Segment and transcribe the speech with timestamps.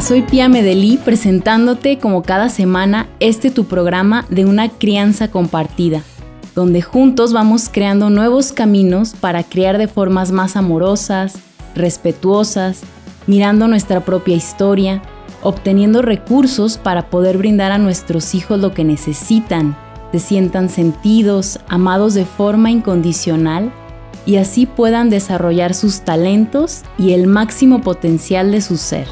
[0.00, 6.02] Soy Pia Medellí presentándote como cada semana este tu programa de una crianza compartida,
[6.54, 11.38] donde juntos vamos creando nuevos caminos para criar de formas más amorosas,
[11.74, 12.82] respetuosas,
[13.26, 15.02] mirando nuestra propia historia,
[15.42, 19.76] obteniendo recursos para poder brindar a nuestros hijos lo que necesitan,
[20.12, 23.72] se sientan sentidos, amados de forma incondicional
[24.24, 29.06] y así puedan desarrollar sus talentos y el máximo potencial de su ser.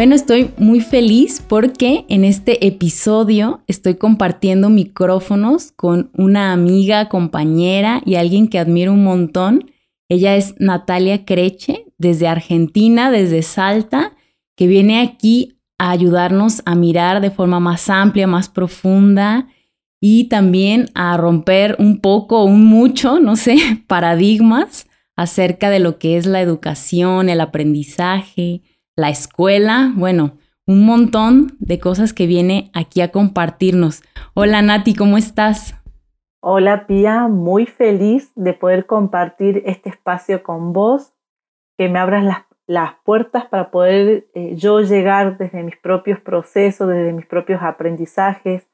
[0.00, 8.00] Bueno, estoy muy feliz porque en este episodio estoy compartiendo micrófonos con una amiga, compañera
[8.06, 9.70] y alguien que admiro un montón.
[10.08, 14.16] Ella es Natalia Creche, desde Argentina, desde Salta,
[14.56, 19.48] que viene aquí a ayudarnos a mirar de forma más amplia, más profunda
[20.00, 26.16] y también a romper un poco, un mucho, no sé, paradigmas acerca de lo que
[26.16, 28.62] es la educación, el aprendizaje,
[28.96, 30.32] la escuela, bueno,
[30.66, 34.02] un montón de cosas que viene aquí a compartirnos.
[34.34, 35.74] Hola Nati, ¿cómo estás?
[36.40, 41.12] Hola Pía, muy feliz de poder compartir este espacio con vos,
[41.76, 46.88] que me abras las, las puertas para poder eh, yo llegar desde mis propios procesos,
[46.88, 48.66] desde mis propios aprendizajes,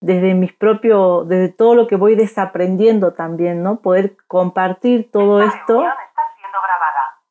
[0.00, 3.80] desde mis propios, desde todo lo que voy desaprendiendo también, ¿no?
[3.80, 5.84] Poder compartir todo esto.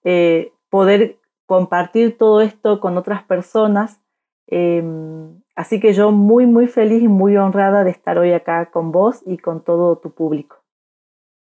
[0.04, 1.19] Eh, poder
[1.50, 4.00] compartir todo esto con otras personas.
[4.46, 8.92] Em, así que yo muy, muy feliz y muy honrada de estar hoy acá con
[8.92, 10.58] vos y con todo tu público.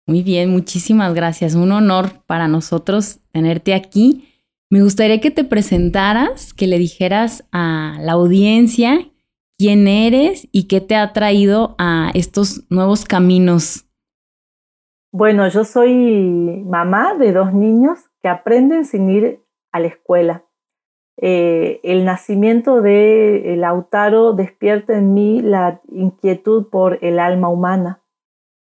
[0.06, 1.54] Muy bien, muchísimas gracias.
[1.54, 4.40] Un honor para nosotros tenerte aquí.
[4.70, 9.10] Me gustaría que te presentaras, que le dijeras a la audiencia
[9.58, 13.84] quién eres y qué te ha traído a estos nuevos caminos.
[15.12, 19.42] Bueno, yo soy mamá de dos niños que aprenden sin ir
[19.72, 20.44] a la escuela.
[21.18, 28.02] Eh, el nacimiento de Lautaro despierta en mí la inquietud por el alma humana.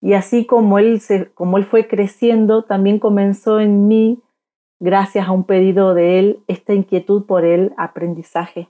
[0.01, 1.01] Y así como él,
[1.35, 4.23] como él fue creciendo, también comenzó en mí,
[4.79, 8.69] gracias a un pedido de él, esta inquietud por el aprendizaje.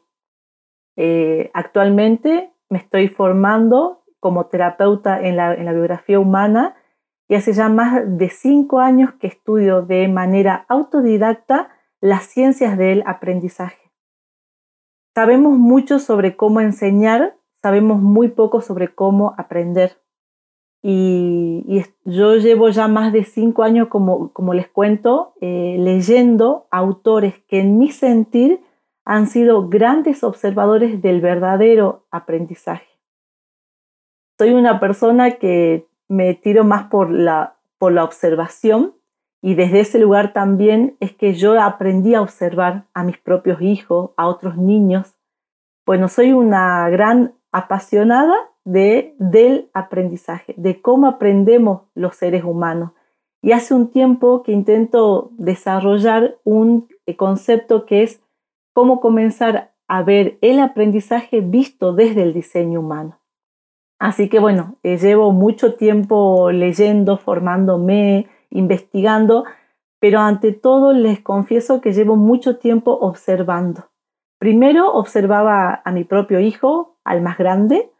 [0.97, 6.77] Eh, actualmente me estoy formando como terapeuta en la, en la biografía humana
[7.29, 11.69] y hace ya más de cinco años que estudio de manera autodidacta
[12.01, 13.91] las ciencias del aprendizaje.
[15.15, 20.01] Sabemos mucho sobre cómo enseñar, sabemos muy poco sobre cómo aprender.
[20.81, 27.61] Y, yo llevo ya más de cinco años, como, les cuento, eh, leyendo autores que
[27.61, 28.61] en mi sentir
[29.05, 32.87] han sido grandes observadores del verdadero aprendizaje.
[34.39, 38.95] Soy una persona que me tiro más por la, por la observación
[39.41, 44.11] y desde ese lugar también es que yo aprendí a observar a mis propios hijos,
[44.17, 45.15] a otros niños.
[45.87, 48.35] Bueno, soy una gran apasionada
[48.65, 52.91] de, del aprendizaje, de cómo aprendemos los seres humanos.
[53.41, 58.21] Y hace un tiempo que intento desarrollar un eh, concepto que es
[58.75, 63.21] cómo comenzar a ver el aprendizaje visto desde el diseño humano.
[64.01, 69.45] Así que bueno, eh, llevo mucho tiempo leyendo, formándome, investigando,
[70.01, 73.91] pero ante todo les confieso que llevo mucho tiempo observando.
[74.39, 77.91] Primero observaba a mi propio hijo, al más grande,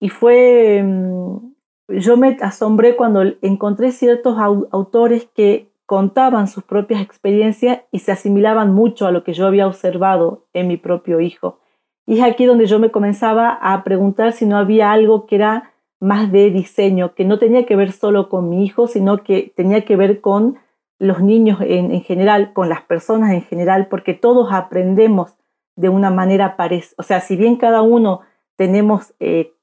[0.00, 1.54] y fue, mm,
[1.88, 8.72] yo me asombré cuando encontré ciertos autores que contaban sus propias experiencias y se asimilaban
[8.72, 11.58] mucho a lo que yo había observado en mi propio hijo.
[12.06, 15.69] Y es aquí donde yo me comenzaba a preguntar si no había algo que era
[16.00, 19.84] más de diseño, que no tenía que ver solo con mi hijo, sino que tenía
[19.84, 20.58] que ver con
[20.98, 25.36] los niños en, general, con las personas en general, porque todos aprendemos
[25.76, 26.94] de una manera parecida.
[26.98, 28.20] O sea, si bien cada uno
[28.56, 29.54] tenemos eh,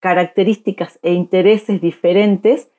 [0.00, 2.70] características e intereses diferentes,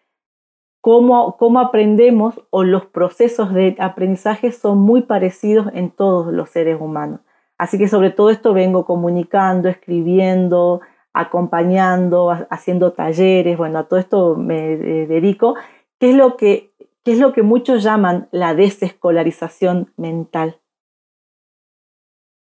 [0.81, 6.79] cómo, cómo aprendemos o los procesos de aprendizaje son muy parecidos en todos los seres
[6.79, 7.21] humanos.
[7.57, 10.81] Así que sobre todo esto vengo comunicando, escribiendo,
[11.19, 15.55] acompañando, haciendo talleres, bueno, a todo esto me eh, dedico,
[15.99, 16.73] ¿Qué es lo que,
[17.05, 20.59] es lo que muchos llaman la desescolarización mental.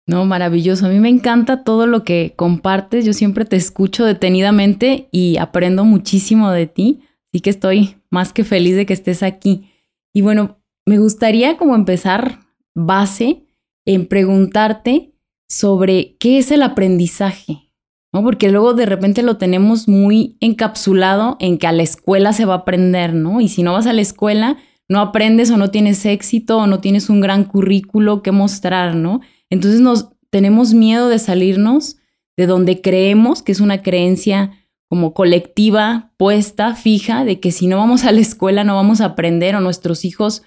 [0.06, 0.86] No, maravilloso.
[0.86, 3.04] A mí me encanta todo lo que compartes.
[3.04, 7.02] Yo siempre te escucho detenidamente y aprendo muchísimo de ti.
[7.30, 9.70] Así que estoy más que feliz de que estés aquí.
[10.14, 12.38] Y bueno, me gustaría como empezar
[12.74, 13.46] base
[13.84, 15.12] en preguntarte
[15.46, 17.67] sobre qué es el aprendizaje.
[18.12, 18.22] ¿No?
[18.22, 22.54] Porque luego de repente lo tenemos muy encapsulado en que a la escuela se va
[22.54, 23.40] a aprender, ¿no?
[23.40, 24.56] Y si no vas a la escuela,
[24.88, 29.20] no aprendes o no tienes éxito o no tienes un gran currículo que mostrar, ¿no?
[29.50, 31.96] Entonces nos tenemos miedo de salirnos
[32.36, 34.52] de donde creemos, que es una creencia
[34.88, 39.06] como colectiva, puesta, fija, de que si no vamos a la escuela no vamos a
[39.06, 40.42] aprender o nuestros hijos,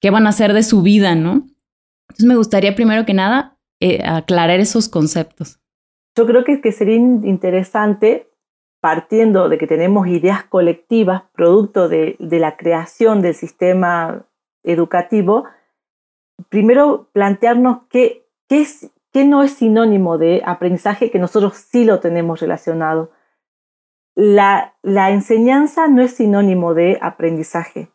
[0.00, 1.46] ¿qué van a hacer de su vida, no?
[2.08, 5.61] Entonces me gustaría primero que nada eh, aclarar esos conceptos.
[6.16, 8.30] Yo creo que, que sería interesante,
[8.80, 14.26] partiendo de que tenemos ideas colectivas, producto de, de la creación del sistema
[14.64, 15.44] educativo,
[16.48, 22.00] primero plantearnos qué, qué, es, qué no es sinónimo de aprendizaje que nosotros sí lo
[22.00, 23.10] tenemos relacionado.
[24.14, 27.90] La, la, enseñanza no es sinónimo de aprendizaje.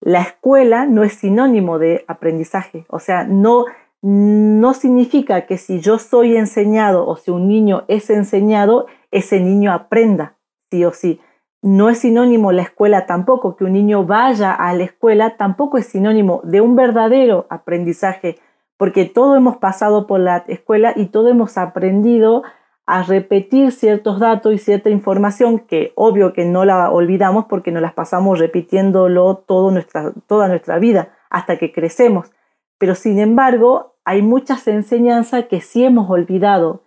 [0.00, 2.86] La escuela no es sinónimo de aprendizaje.
[2.88, 3.64] O sea, no,
[4.08, 9.72] no significa que si yo soy enseñado o si un niño es enseñado, ese niño
[9.72, 10.36] aprenda,
[10.70, 11.20] sí o sí.
[11.60, 15.86] No es sinónimo la escuela tampoco, que un niño vaya a la escuela tampoco es
[15.86, 18.38] sinónimo de un verdadero aprendizaje,
[18.76, 22.44] porque todo hemos pasado por la escuela y todo hemos aprendido
[22.86, 27.82] a repetir ciertos datos y cierta información que obvio que no la olvidamos porque nos
[27.82, 32.30] las pasamos repitiéndolo todo nuestra, toda nuestra vida hasta que crecemos.
[32.78, 36.84] Pero sin embargo, hay muchas enseñanzas que sí hemos olvidado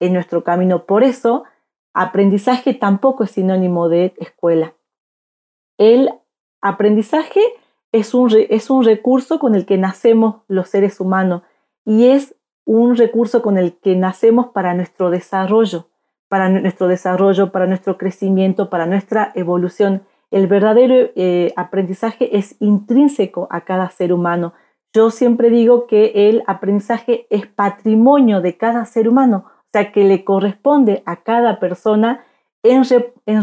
[0.00, 0.84] en nuestro camino.
[0.84, 1.44] Por eso,
[1.94, 4.74] aprendizaje tampoco es sinónimo de escuela.
[5.78, 6.10] El
[6.60, 7.40] aprendizaje
[7.92, 11.42] es un, es un recurso con el que nacemos los seres humanos
[11.84, 12.34] y es
[12.64, 15.86] un recurso con el que nacemos para nuestro desarrollo,
[16.28, 20.02] para nuestro desarrollo, para nuestro crecimiento, para nuestra evolución.
[20.32, 24.52] El verdadero eh, aprendizaje es intrínseco a cada ser humano.
[24.96, 30.04] Yo siempre digo que el aprendizaje es patrimonio de cada ser humano, o sea, que
[30.04, 32.24] le corresponde a cada persona
[32.62, 32.82] en,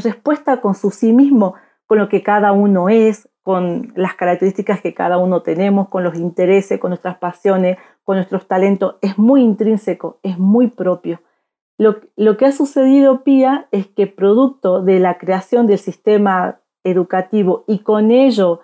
[0.02, 1.54] respuesta con su sí mismo,
[1.86, 6.16] con lo que cada uno es, con las características que cada uno tenemos, con los
[6.16, 11.22] intereses, con nuestras pasiones, con nuestros talentos, es muy intrínseco, es muy propio.
[11.78, 17.84] Lo, que ha sucedido, Pía, es que producto de la creación del sistema educativo y
[17.84, 18.62] con ello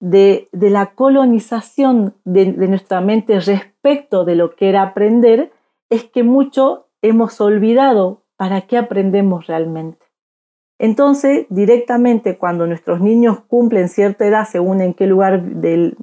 [0.00, 5.52] de, de la colonización de, nuestra mente respecto de lo que era aprender,
[5.90, 10.06] es que mucho hemos olvidado para qué aprendemos realmente.
[10.78, 15.94] Entonces, directamente cuando nuestros niños cumplen cierta edad, según en qué lugar del,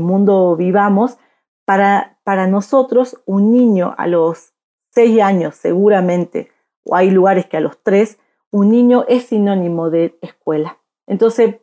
[0.00, 1.18] mundo vivamos,
[1.64, 4.54] para, para nosotros un niño a los
[4.90, 6.50] 6 años seguramente,
[6.84, 8.18] o hay lugares que a los 3,
[8.50, 10.78] un niño es sinónimo de escuela.
[11.06, 11.61] Entonces,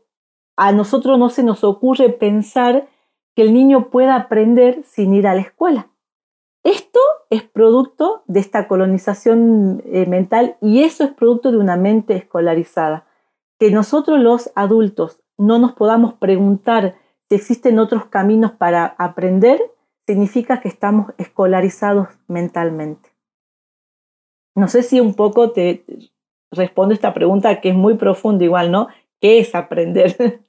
[0.62, 2.90] a nosotros no se nos ocurre pensar
[3.34, 5.88] que el niño pueda aprender sin ir a la escuela.
[6.66, 12.18] Esto es producto de esta colonización eh, mental y eso es producto de una mente
[12.18, 13.08] escolarizada.
[13.58, 16.96] Que nosotros los adultos no nos podamos preguntar
[17.30, 19.62] si existen otros caminos para aprender,
[20.06, 23.12] significa que estamos escolarizados mentalmente.
[24.56, 25.86] No sé si un poco te
[26.52, 28.90] respondo esta pregunta que es muy profunda igual, ¿no?
[29.22, 30.44] ¿Qué es aprender?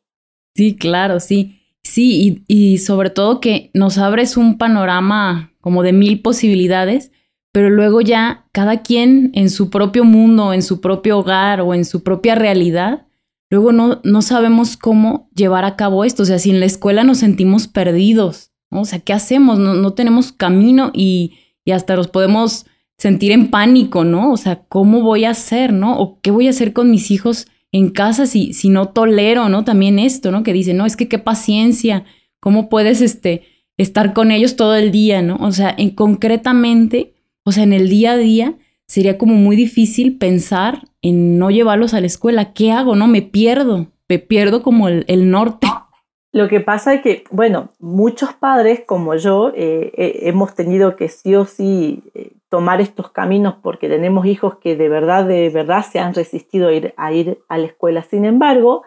[0.55, 1.57] Sí, claro, sí.
[1.83, 7.11] Sí, y, y sobre todo que nos abres un panorama como de mil posibilidades,
[7.53, 11.85] pero luego ya cada quien en su propio mundo, en su propio hogar o en
[11.85, 13.07] su propia realidad,
[13.51, 16.23] luego no, no sabemos cómo llevar a cabo esto.
[16.23, 18.83] O sea, si en la escuela nos sentimos perdidos, ¿no?
[18.83, 19.59] o sea, ¿qué hacemos?
[19.59, 22.67] No, no tenemos camino y, y hasta nos podemos
[22.99, 24.31] sentir en pánico, ¿no?
[24.31, 25.99] O sea, ¿cómo voy a hacer, no?
[25.99, 29.65] ¿O qué voy a hacer con mis hijos en casa si, si no tolero, ¿no?
[29.65, 30.43] También esto, ¿no?
[30.43, 32.05] Que dice, no, es que qué paciencia,
[32.41, 33.43] ¿cómo puedes, este,
[33.77, 35.37] estar con ellos todo el día, ¿no?
[35.37, 38.55] O sea, en concretamente, o sea, en el día a día
[38.87, 42.53] sería como muy difícil pensar en no llevarlos a la escuela.
[42.53, 42.97] ¿Qué hago?
[42.97, 45.67] No, me pierdo, me pierdo como el, norte.
[46.33, 51.09] Lo que pasa es que, bueno, muchos padres como yo eh, eh, hemos tenido que
[51.09, 55.83] sí o sí eh, tomar estos caminos porque tenemos hijos que de verdad, de verdad
[55.83, 58.03] se han resistido a ir, a ir a la escuela.
[58.03, 58.83] Sin embargo,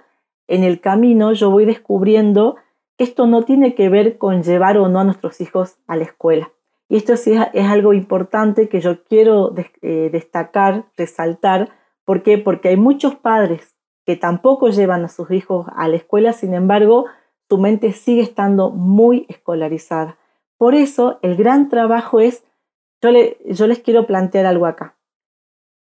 [0.47, 2.57] en el camino yo voy descubriendo
[2.97, 6.51] esto no tiene que ver con llevar o no a nuestros hijos a la escuela.
[6.89, 11.69] Y esto sí es, algo importante que yo quiero eh, destacar, resaltar.
[12.05, 12.37] ¿Por qué?
[12.37, 17.05] Porque hay muchos padres que tampoco llevan a sus hijos a la escuela, sin embargo,
[17.49, 20.17] su mente sigue estando muy escolarizada.
[20.57, 22.43] Por eso, el gran trabajo es,
[23.11, 24.97] yo, les quiero plantear algo acá.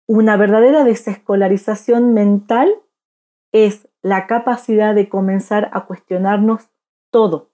[0.08, 2.74] Una verdadera desescolarización mental
[3.52, 6.70] es la capacidad de comenzar a cuestionarnos
[7.12, 7.52] todo,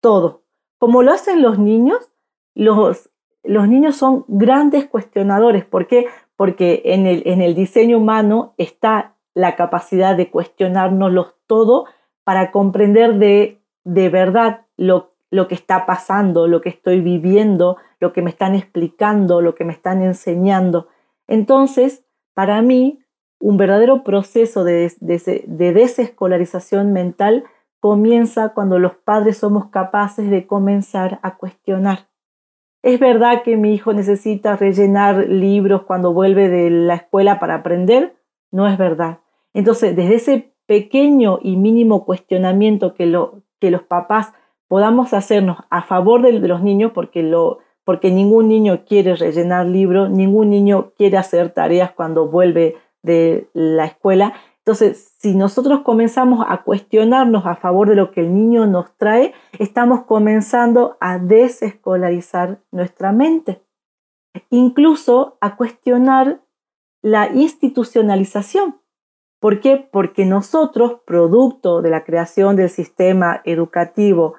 [0.00, 0.44] todo.
[0.78, 2.10] Como lo hacen los niños,
[2.54, 3.10] los,
[3.44, 5.64] niños son grandes cuestionadores.
[5.64, 6.06] ¿Por qué?
[6.36, 11.86] Porque en el, diseño humano está la capacidad de cuestionárnoslo todo
[12.24, 18.12] para comprender de, de verdad lo, lo que está pasando, lo que estoy viviendo, lo
[18.12, 20.88] que me están explicando, lo que me están enseñando.
[21.28, 23.00] Entonces, para mí,
[23.38, 27.44] un verdadero proceso de, desescolarización mental
[27.78, 32.08] comienza cuando los padres somos capaces de comenzar a cuestionar.
[32.82, 38.16] ¿Es verdad que mi hijo necesita rellenar libros cuando vuelve de la escuela para aprender?
[38.50, 39.20] No es verdad.
[39.54, 44.32] Entonces, desde ese pequeño y mínimo cuestionamiento que, lo, que los papás
[44.70, 50.10] podamos hacernos a favor de, los niños, porque, lo, porque ningún niño quiere rellenar libros,
[50.10, 54.32] ningún niño quiere hacer tareas cuando vuelve de la escuela.
[54.58, 59.34] Entonces, si nosotros comenzamos a cuestionarnos a favor de lo que el niño nos trae,
[59.58, 63.64] estamos comenzando a desescolarizar nuestra mente.
[64.50, 66.42] Incluso a cuestionar
[67.02, 68.80] la institucionalización.
[69.40, 69.88] ¿Por qué?
[69.90, 74.36] Porque nosotros, producto de la creación del sistema educativo,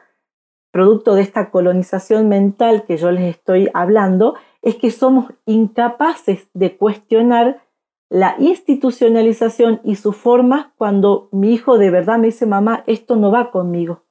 [0.72, 6.78] producto de esta colonización mental que yo les estoy hablando, es que somos incapaces de
[6.78, 7.62] cuestionar
[8.10, 13.32] la institucionalización y su forma cuando mi hijo de verdad me dice, mamá, esto no
[13.32, 14.04] va conmigo.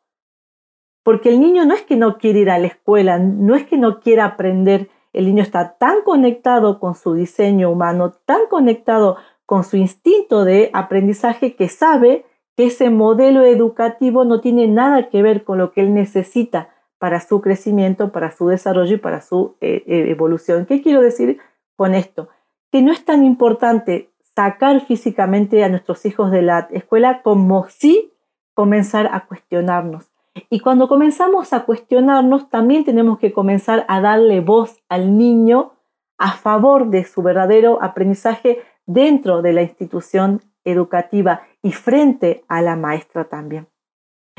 [1.02, 3.76] Porque el niño no es que no quiere ir a la escuela, no es que
[3.76, 9.64] no quiera aprender, el niño está tan conectado con su diseño humano, tan conectado con
[9.64, 12.25] su instinto de aprendizaje que sabe
[12.61, 17.21] que ese modelo educativo no tiene nada que ver con lo que él necesita para
[17.21, 20.67] su crecimiento, para su desarrollo y para su eh, eh, evolución.
[20.67, 21.38] ¿Qué quiero decir
[21.75, 22.29] con esto?
[22.71, 28.12] que no es tan importante sacar físicamente a nuestros hijos de la escuela como sí
[28.55, 30.11] comenzar a cuestionarnos.
[30.49, 35.73] Y cuando comenzamos a cuestionarnos, también tenemos que comenzar a darle voz al niño
[36.19, 42.76] a favor de su verdadero aprendizaje dentro de la institución educativa y frente a la
[42.76, 43.69] maestra también.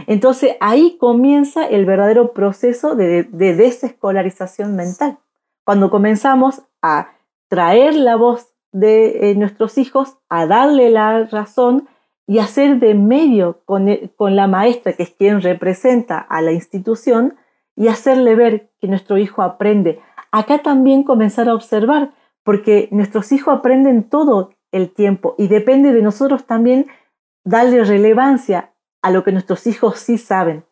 [0.08, 5.20] Entonces ahí comienza el verdadero proceso de, de desescolarización mental.
[5.64, 7.12] Cuando comenzamos a
[7.48, 11.88] traer la voz de eh, nuestros hijos, a darle la razón
[12.26, 17.36] y hacer de medio con, con la maestra, que es quien representa a la institución,
[17.76, 20.00] y hacerle ver que nuestro hijo aprende.
[20.32, 22.12] Acá también comenzar a observar,
[22.44, 26.88] porque nuestros hijos aprenden todo el tiempo y depende de nosotros también
[27.44, 30.66] darle relevancia a lo que nuestros hijos sí saben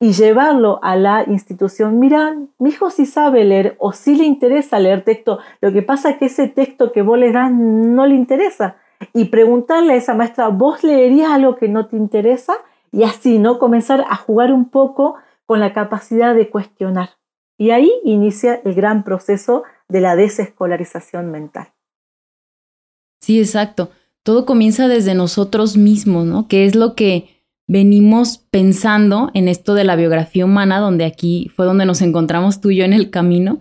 [0.00, 1.98] y llevarlo a la institución.
[1.98, 5.38] Mira, mi hijo sí sabe leer o sí le interesa leer texto.
[5.60, 8.78] Lo que pasa es que ese texto que vos le das no le interesa.
[9.12, 12.54] Y preguntarle a esa maestra, ¿vos leerías algo que no te interesa?
[12.90, 13.58] Y así, ¿no?
[13.58, 17.10] Comenzar a jugar un poco con la capacidad de cuestionar.
[17.58, 21.68] Y ahí inicia el gran proceso de la desescolarización mental.
[23.20, 23.90] Sí, exacto.
[24.22, 26.46] Todo comienza desde nosotros mismos, ¿no?
[26.46, 31.66] Que es lo que venimos pensando en esto de la biografía humana, donde aquí fue
[31.66, 33.60] donde nos encontramos tú y yo en el camino,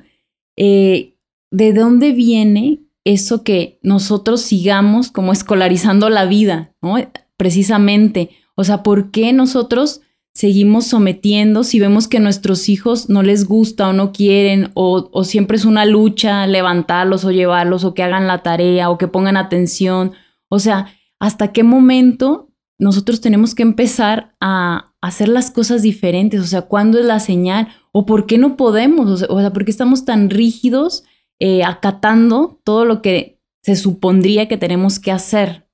[0.57, 1.15] eh,
[1.51, 6.95] ¿de dónde viene eso que nosotros sigamos como escolarizando la vida, ¿no?
[7.37, 10.01] Precisamente, o sea, ¿por qué nosotros
[10.33, 15.55] seguimos sometiendo si vemos que nuestros hijos no les gusta o no quieren o siempre
[15.57, 20.13] es una lucha levantarlos o llevarlos o que hagan la tarea o que pongan atención?
[20.49, 20.87] O sea,
[21.19, 26.97] ¿hasta qué momento nosotros tenemos que empezar a hacer las cosas diferentes, o sea, ¿cuándo
[26.97, 27.67] es la señal?
[27.91, 29.23] ¿O por qué no podemos?
[29.29, 31.05] O sea, ¿por qué estamos tan rígidos
[31.39, 35.67] eh, acatando todo lo que se supondría que tenemos que hacer?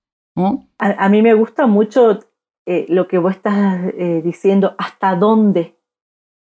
[0.80, 2.20] A, mí me gusta mucho
[2.66, 5.80] eh, lo que vos estás eh, diciendo, hasta dónde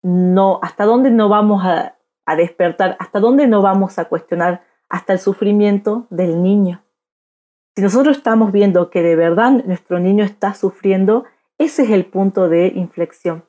[0.03, 1.97] no, hasta dónde no vamos a
[2.37, 6.86] despertar, hasta dónde no vamos a cuestionar hasta el sufrimiento del niño.
[7.77, 11.25] Si nosotros estamos viendo que de verdad nuestro niño está sufriendo,
[11.59, 13.45] ese es el punto de inflexión.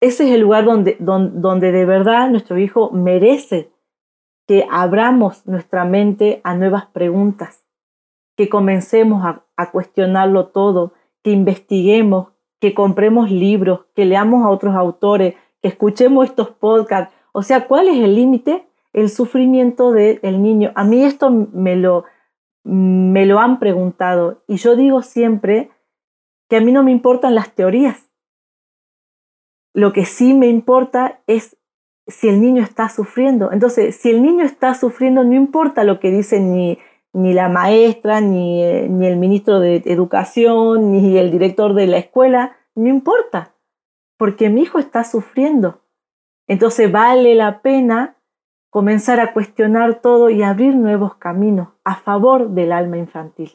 [0.00, 3.70] Ese es el lugar donde, donde, de verdad nuestro hijo merece
[4.48, 7.64] que abramos nuestra mente a nuevas preguntas,
[8.36, 15.34] que comencemos a, cuestionarlo todo, que investiguemos, que compremos libros, que leamos a otros autores,
[15.62, 17.14] que escuchemos estos podcasts.
[17.30, 18.66] O sea, ¿cuál es el límite?
[18.92, 20.72] El sufrimiento del niño.
[20.74, 22.04] A mí esto me lo,
[22.66, 25.70] me lo han preguntado y yo digo siempre
[26.48, 28.10] que a mí no me importan las teorías.
[29.72, 31.56] Lo que sí me importa es
[32.08, 33.52] si el niño está sufriendo.
[33.52, 36.78] Entonces, si el niño está sufriendo, no importa lo que dice ni,
[37.12, 41.98] ni la maestra, ni, eh, ni el ministro de Educación, ni el director de la
[41.98, 43.54] escuela, no importa,
[44.18, 45.82] porque mi hijo está sufriendo.
[46.48, 48.15] Entonces vale la pena
[48.76, 53.52] comenzar a cuestionar todo y abrir nuevos caminos a favor del alma infantil.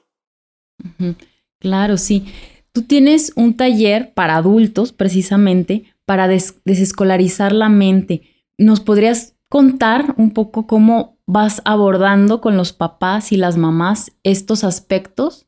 [1.60, 2.26] Claro, sí.
[2.72, 8.24] tú tienes un taller para adultos precisamente para desescolarizar la mente.
[8.58, 14.64] ¿Nos podrías contar un poco cómo vas abordando con los papás y las mamás estos
[14.64, 15.46] aspectos?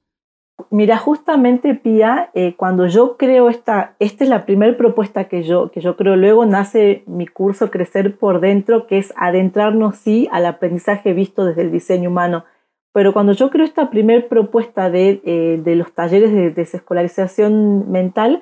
[0.73, 5.69] Mira, justamente Pía, eh, cuando yo creo esta, esta es la primera propuesta que yo,
[5.69, 10.47] que yo creo, luego nace mi curso Crecer por Dentro, que es adentrarnos, sí, al
[10.47, 12.45] aprendizaje visto desde el diseño humano.
[12.91, 18.41] Pero cuando yo creo esta primera propuesta de, eh, de los talleres de desescolarización mental,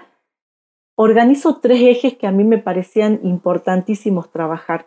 [0.95, 4.85] organizo tres ejes que a mí me parecían importantísimos trabajar.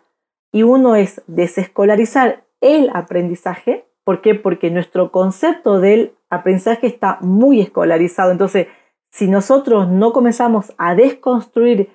[0.51, 3.85] Y uno es desescolarizar el aprendizaje.
[4.03, 4.33] ¿Por qué?
[4.33, 8.31] Porque nuestro concepto del aprendizaje está muy escolarizado.
[8.31, 8.67] Entonces,
[9.11, 11.89] si nosotros no comenzamos a desconstruir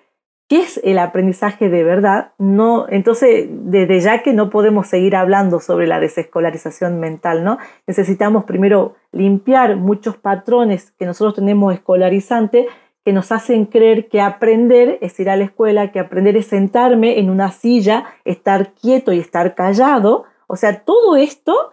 [0.48, 5.60] qué es el aprendizaje de verdad, no, entonces desde ya que no podemos seguir hablando
[5.60, 7.58] sobre la desescolarización mental, ¿no?
[7.86, 12.66] Necesitamos primero limpiar muchos patrones que nosotros tenemos escolarizantes
[13.04, 17.18] que nos hacen creer que aprender es ir a la escuela, que aprender es sentarme
[17.18, 20.24] en una silla, estar quieto y estar callado.
[20.46, 21.70] O sea, todo esto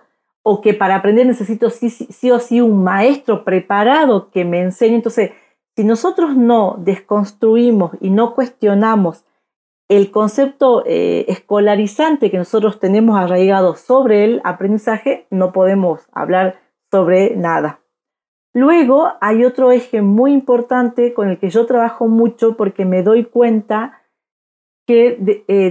[0.49, 4.95] o que para aprender necesito sí, o sí un maestro preparado que me enseñe.
[4.95, 5.31] Entonces,
[5.75, 9.25] si nosotros no desconstruimos y no cuestionamos
[9.89, 16.61] el concepto eh, escolarizante que nosotros tenemos arraigado sobre el aprendizaje, no podemos hablar
[16.91, 17.81] sobre nada.
[18.53, 23.25] Luego hay otro eje muy importante con el que yo trabajo mucho porque me doy
[23.25, 23.96] cuenta
[24.87, 25.69] que eh,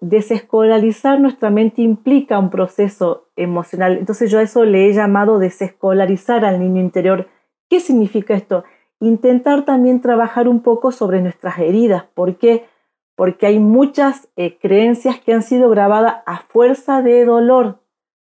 [0.00, 3.98] desescolarizar nuestra mente implica un proceso emocional.
[3.98, 7.28] Entonces yo a eso le he llamado desescolarizar al niño interior.
[7.70, 8.64] ¿Qué significa esto?
[8.98, 12.04] Intentar también trabajar un poco sobre nuestras heridas.
[12.14, 12.66] ¿Por qué?
[13.14, 17.78] Porque hay muchas eh, creencias que han sido grabadas a fuerza de dolor,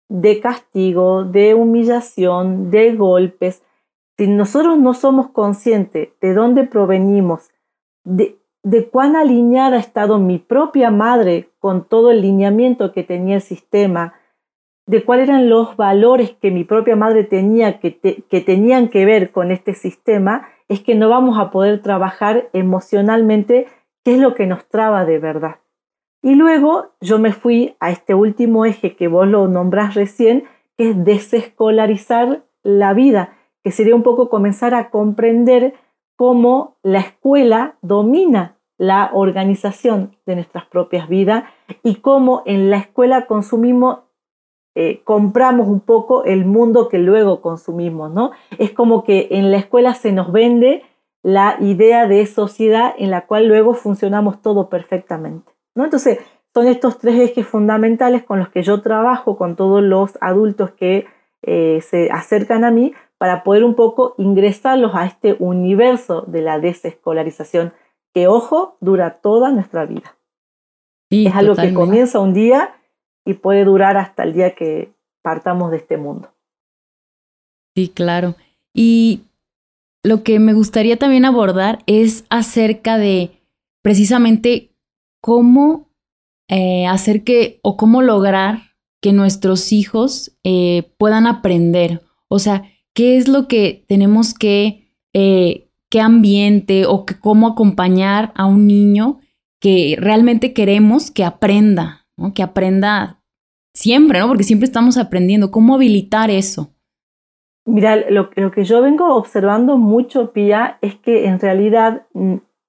[0.10, 3.62] de castigo, de humillación, de golpes.
[4.18, 7.52] Si nosotros no somos conscientes de dónde provenimos,
[8.04, 13.36] de, de cuán alineada ha estado mi propia madre con todo el lineamiento que tenía
[13.36, 14.16] el sistema,
[14.86, 19.32] de cuáles eran los valores que mi propia madre tenía que, que tenían que ver
[19.32, 23.68] con este sistema, es que no vamos a poder trabajar emocionalmente
[24.04, 25.60] qué es lo que nos traba de verdad.
[26.22, 30.44] Y luego yo me fui a este último eje que vos lo nombrás recién,
[30.78, 35.74] que es desescolarizar la vida, que sería un poco comenzar a comprender
[36.18, 41.46] cómo la escuela domina la organización de nuestras propias vidas
[41.84, 44.00] y cómo en la escuela consumimos,
[44.76, 48.32] eh, compramos un poco el mundo que luego consumimos, ¿no?
[48.60, 50.84] Es como que en la escuela se nos vende
[51.24, 55.84] la idea de sociedad en la cual luego funcionamos todo perfectamente, ¿no?
[55.84, 56.20] Entonces,
[56.54, 61.06] son estos tres ejes fundamentales con los que yo trabajo con todos los adultos que
[61.44, 66.60] eh, se acercan a mí para poder un poco ingresarlos a este universo de la
[66.60, 67.74] desescolarización
[68.14, 70.18] que, ojo, dura toda nuestra vida.
[71.10, 72.76] es algo que comienza un día
[73.26, 76.34] y puede durar hasta el día que partamos de este mundo.
[77.76, 78.36] Sí, claro.
[78.74, 79.24] Y
[80.04, 83.42] lo que me gustaría también abordar es acerca de
[83.82, 84.72] precisamente
[85.22, 85.90] cómo
[86.48, 88.62] eh, hacer que o cómo lograr
[89.02, 92.02] que nuestros hijos eh, puedan aprender.
[92.30, 98.46] O sea, ¿qué es lo que tenemos que eh, qué ambiente o cómo acompañar a
[98.46, 99.20] un niño
[99.60, 103.22] que realmente queremos que aprenda, que aprenda
[103.74, 104.28] siempre, ¿no?
[104.28, 106.74] porque siempre estamos aprendiendo, cómo habilitar eso.
[107.66, 112.08] Mira, lo, lo que yo vengo observando mucho, Pía, es que en realidad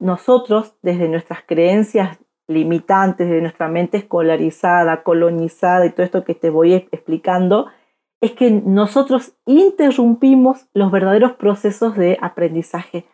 [0.00, 6.50] nosotros, desde nuestras creencias limitantes, de nuestra mente escolarizada, colonizada y todo esto que te
[6.50, 7.66] voy explicando,
[8.20, 13.06] es que nosotros interrumpimos los verdaderos procesos de aprendizaje.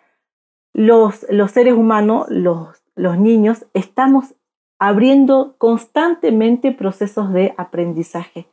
[0.73, 4.35] Los, los seres humanos, los, los niños, estamos
[4.79, 8.49] abriendo constantemente procesos de aprendizaje.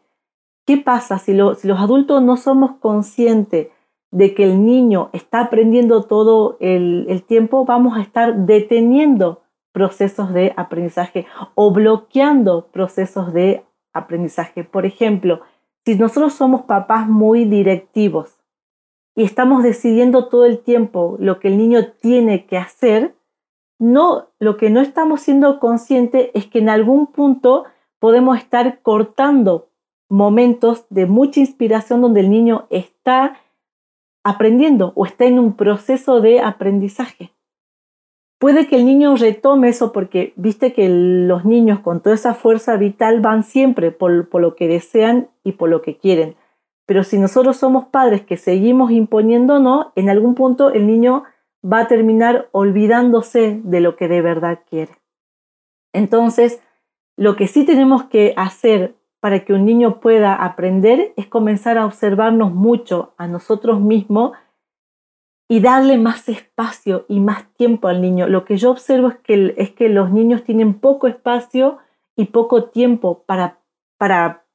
[0.66, 3.70] ¿Qué pasa si, si, los adultos no somos conscientes
[4.12, 7.66] de que el niño está aprendiendo todo el, el tiempo?
[7.66, 14.64] Vamos a estar deteniendo procesos de aprendizaje o bloqueando procesos de aprendizaje.
[14.64, 15.42] Por ejemplo,
[15.86, 18.42] si nosotros somos papás muy directivos
[19.16, 23.16] y estamos decidiendo todo el tiempo lo que el niño tiene que hacer,
[23.80, 27.66] no, lo que no estamos siendo conscientes es que en algún punto
[28.00, 29.70] podemos estar cortando
[30.08, 33.40] momentos de mucha inspiración donde el niño está
[34.24, 37.32] aprendiendo o está en un proceso de aprendizaje.
[38.42, 42.76] Puede que el niño retome eso porque viste que los niños con toda esa fuerza
[42.76, 46.36] vital van siempre por, lo que desean y por lo que quieren.
[46.88, 51.24] Pero si nosotros somos padres que seguimos imponiéndonos, en algún punto el niño
[51.64, 54.98] va a terminar olvidándose de lo que de verdad quiere.
[55.94, 56.64] Entonces,
[57.18, 61.86] lo que sí tenemos que hacer para que un niño pueda aprender es comenzar a
[61.86, 64.32] observarnos mucho a nosotros mismos
[65.52, 68.26] y darle más espacio y más tiempo al niño.
[68.26, 71.78] Lo que yo observo es que, es que los niños tienen poco espacio
[72.16, 73.60] y poco tiempo para,
[73.98, 74.46] para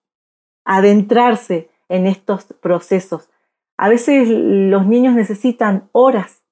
[0.64, 3.28] adentrarse en estos procesos.
[3.76, 6.42] A veces los niños necesitan horas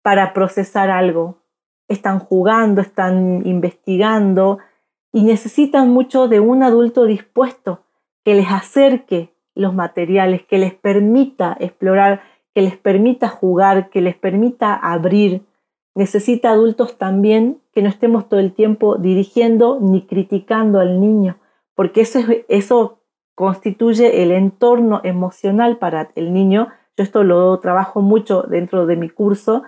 [0.00, 1.42] para procesar algo.
[1.88, 4.60] Están jugando, están investigando
[5.12, 7.84] y necesitan mucho de un adulto dispuesto
[8.24, 12.22] que les acerque los materiales, que les permita explorar
[12.54, 15.42] que les permita jugar, que les permita abrir.
[15.94, 21.38] Necesita adultos también que no estemos todo el tiempo dirigiendo ni criticando al niño,
[21.74, 23.00] porque eso, eso
[23.34, 26.68] constituye el entorno emocional para el niño.
[26.96, 29.64] Yo esto lo trabajo mucho dentro de mi curso.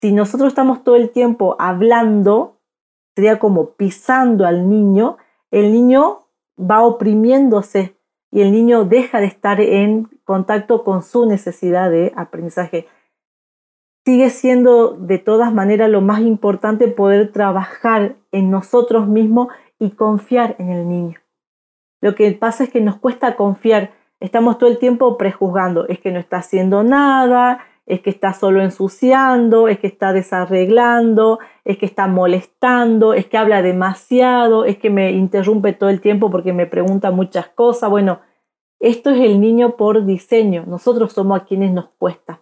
[0.00, 2.60] Si nosotros estamos todo el tiempo hablando,
[3.16, 5.16] sería como pisando al niño,
[5.50, 7.96] el niño va oprimiéndose
[8.32, 12.88] y el niño deja de estar en contacto con su necesidad de aprendizaje.
[14.04, 20.56] Sigue siendo de todas maneras lo más importante poder trabajar en nosotros mismos y confiar
[20.58, 21.20] en el niño.
[22.00, 26.10] Lo que pasa es que nos cuesta confiar, estamos todo el tiempo prejuzgando, es que
[26.10, 31.86] no está haciendo nada, es que está solo ensuciando, es que está desarreglando, es que
[31.86, 36.66] está molestando, es que habla demasiado, es que me interrumpe todo el tiempo porque me
[36.66, 37.90] pregunta muchas cosas.
[37.90, 38.20] Bueno,
[38.78, 42.40] esto es el niño por diseño, nosotros somos a quienes nos cuesta.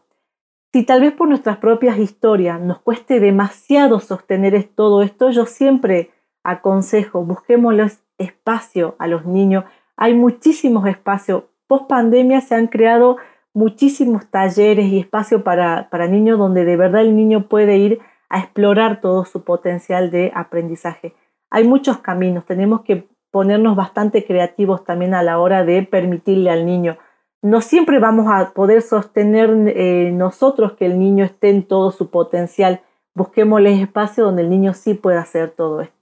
[0.72, 6.10] Si tal vez por nuestras propias historias nos cueste demasiado sostener todo esto, yo siempre
[6.44, 9.64] aconsejo, busquémosles espacio a los niños.
[9.96, 11.44] Hay muchísimos espacios.
[11.66, 13.16] Post pandemia se han creado
[13.54, 18.38] muchísimos talleres y espacio para, para niños donde de verdad el niño puede ir a
[18.38, 21.14] explorar todo su potencial de aprendizaje.
[21.50, 26.66] Hay muchos caminos, tenemos que ponernos bastante creativos también a la hora de permitirle al
[26.66, 26.96] niño.
[27.42, 32.10] No siempre vamos a poder sostener eh, nosotros que el niño esté en todo su
[32.10, 32.82] potencial.
[33.14, 35.94] Busquémosle espacio donde el niño sí pueda hacer todo esto.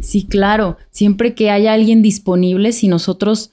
[0.00, 3.52] Sí, claro, siempre que haya alguien disponible, si nosotros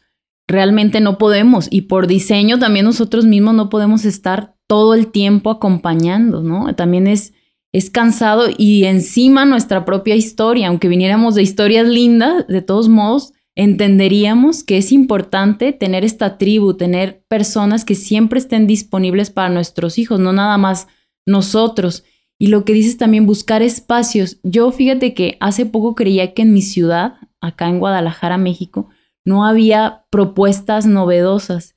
[0.50, 1.68] realmente no podemos.
[1.72, 6.76] Y por diseño también nosotros mismos no podemos estar todo el tiempo acompañando, ¿no?
[6.76, 7.34] También es,
[7.72, 13.34] es cansado y encima nuestra propia historia, aunque viniéramos de historias lindas, de todos modos,
[13.56, 19.98] entenderíamos que es importante tener esta tribu, tener personas que siempre estén disponibles para nuestros
[19.98, 20.88] hijos, no nada más
[21.26, 22.04] nosotros.
[22.40, 24.40] Y lo que dices también, buscar espacios.
[24.44, 28.90] Yo fíjate que hace poco creía que en mi ciudad, acá en Guadalajara, México,
[29.30, 31.76] no había propuestas novedosas.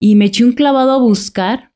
[0.00, 1.72] Y me eché un clavado a buscar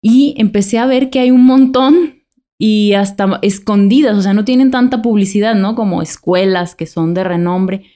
[0.00, 2.22] y empecé a ver que hay un montón
[2.58, 5.74] y hasta escondidas, o sea, no tienen tanta publicidad, ¿no?
[5.74, 7.86] Como escuelas que son de renombre.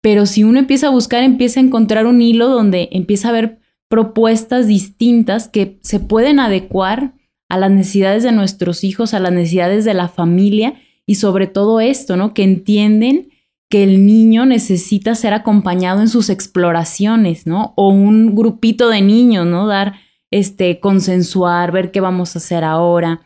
[0.00, 3.60] Pero si uno empieza a buscar, empieza a encontrar un hilo donde empieza a ver
[3.88, 7.14] propuestas distintas que se pueden adecuar
[7.48, 10.74] a las necesidades de nuestros hijos, a las necesidades de la familia
[11.06, 12.34] y sobre todo esto, ¿no?
[12.34, 13.31] Que entienden
[13.72, 17.72] que el niño necesita ser acompañado en sus exploraciones, ¿no?
[17.78, 19.66] O un grupito de niños, ¿no?
[19.66, 19.94] Dar,
[20.30, 23.22] este, consensuar, ver qué vamos a hacer ahora.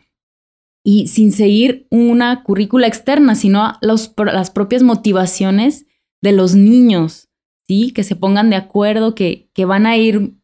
[0.85, 5.85] Y sin seguir una currícula externa, sino las propias motivaciones
[6.21, 7.27] de los niños,
[7.67, 7.91] ¿sí?
[7.91, 10.37] Que se pongan de acuerdo, que, que van a ir,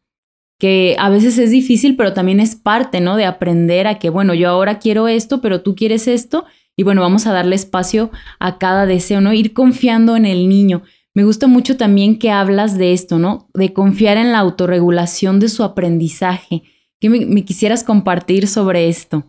[0.59, 3.15] que a veces es difícil, pero también es parte, ¿no?
[3.15, 6.43] De aprender a que, bueno, yo ahora quiero esto, pero tú quieres esto,
[6.75, 8.09] y bueno, vamos a darle espacio
[8.39, 9.33] a cada deseo, ¿no?
[9.33, 10.83] Ir confiando en el niño.
[11.13, 13.47] Me gusta mucho también que hablas de esto, ¿no?
[13.53, 16.63] De confiar en la autorregulación de su aprendizaje.
[16.99, 19.23] ¿Qué me, quisieras compartir sobre esto?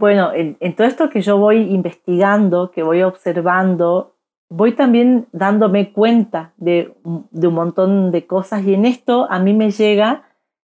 [0.00, 4.16] Bueno, en, todo esto que yo voy investigando, que voy observando,
[4.48, 6.94] voy también dándome cuenta de,
[7.30, 10.24] de, un montón de cosas y en esto a mí me llega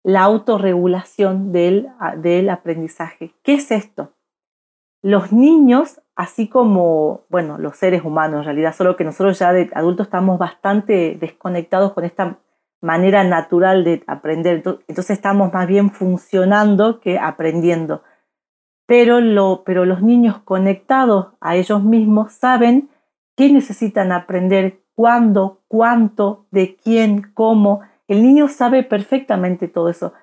[0.03, 3.33] la autorregulación del, del aprendizaje.
[3.41, 4.11] ¿Qué es esto?
[5.03, 9.69] Los niños, así como, bueno, los seres humanos en realidad, solo que nosotros ya de
[9.75, 12.39] adultos estamos bastante desconectados con esta
[12.81, 18.01] manera natural de aprender, entonces estamos más bien funcionando que aprendiendo.
[18.85, 22.89] Pero, lo, pero los niños conectados a ellos mismos saben
[23.35, 27.81] qué necesitan aprender, cuándo, cuánto, de quién, cómo.
[28.07, 30.13] El niño sabe perfectamente todo eso.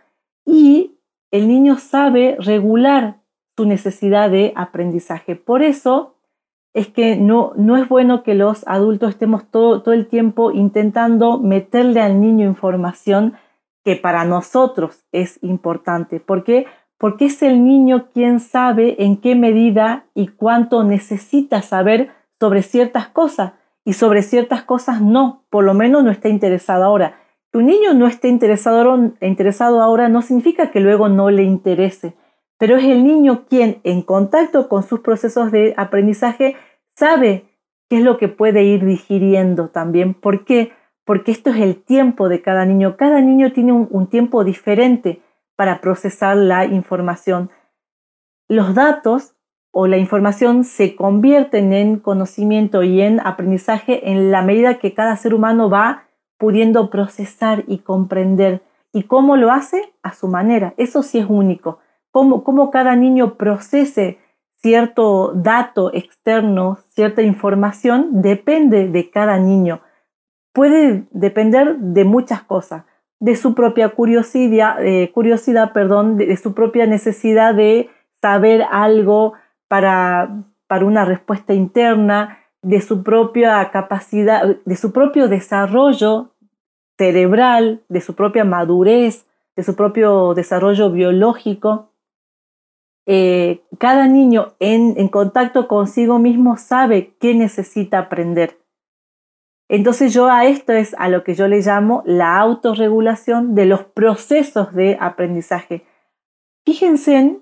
[0.44, 0.98] Y
[1.30, 3.19] el niño sabe regular
[3.66, 5.36] necesidad de aprendizaje.
[5.36, 6.14] Por eso,
[6.72, 11.38] es que no, no es bueno que los adultos estemos todo, todo el tiempo intentando
[11.38, 13.34] meterle al niño información
[13.84, 16.20] que para nosotros es importante.
[16.20, 16.66] ¿Por qué?
[16.98, 23.08] Porque es el niño quien sabe en qué medida y cuánto necesita saber sobre ciertas
[23.08, 23.52] cosas
[23.84, 27.16] y sobre ciertas cosas no, por lo menos no está interesado ahora.
[27.50, 32.14] Que un niño no esté interesado, interesado ahora no significa que luego no le interese
[32.60, 36.56] pero es el niño quien en contacto con sus procesos de aprendizaje
[36.94, 37.46] sabe
[37.88, 40.12] qué es lo que puede ir digiriendo también.
[40.12, 40.72] ¿Por qué?
[41.06, 42.98] Porque esto es el tiempo de cada niño.
[42.98, 45.22] Cada niño tiene un, tiempo diferente
[45.56, 47.48] para procesar la información.
[48.46, 49.34] Los datos
[49.72, 55.16] o la información se convierten en conocimiento y en aprendizaje en la medida que cada
[55.16, 58.62] ser humano va pudiendo procesar y comprender.
[58.92, 59.94] ¿Y cómo lo hace?
[60.02, 60.74] A su manera.
[60.76, 61.78] Eso sí es único
[62.10, 64.18] cómo, cada niño procese
[64.56, 69.80] cierto dato externo, cierta información, depende de cada niño.
[70.52, 72.84] Puede depender de muchas cosas,
[73.20, 77.88] de su propia curiosidad, eh, curiosidad perdón, de, su propia necesidad de
[78.20, 79.34] saber algo
[79.68, 86.34] para, para una respuesta interna, de su propia capacidad, de su propio desarrollo
[86.98, 91.89] cerebral, de su propia madurez, de su propio desarrollo biológico.
[93.12, 98.60] Eh, cada niño en, contacto consigo mismo sabe qué necesita aprender.
[99.68, 103.82] Entonces yo a esto es a lo que yo le llamo la autorregulación de los
[103.82, 105.82] procesos de aprendizaje.
[106.64, 107.40] Fíjense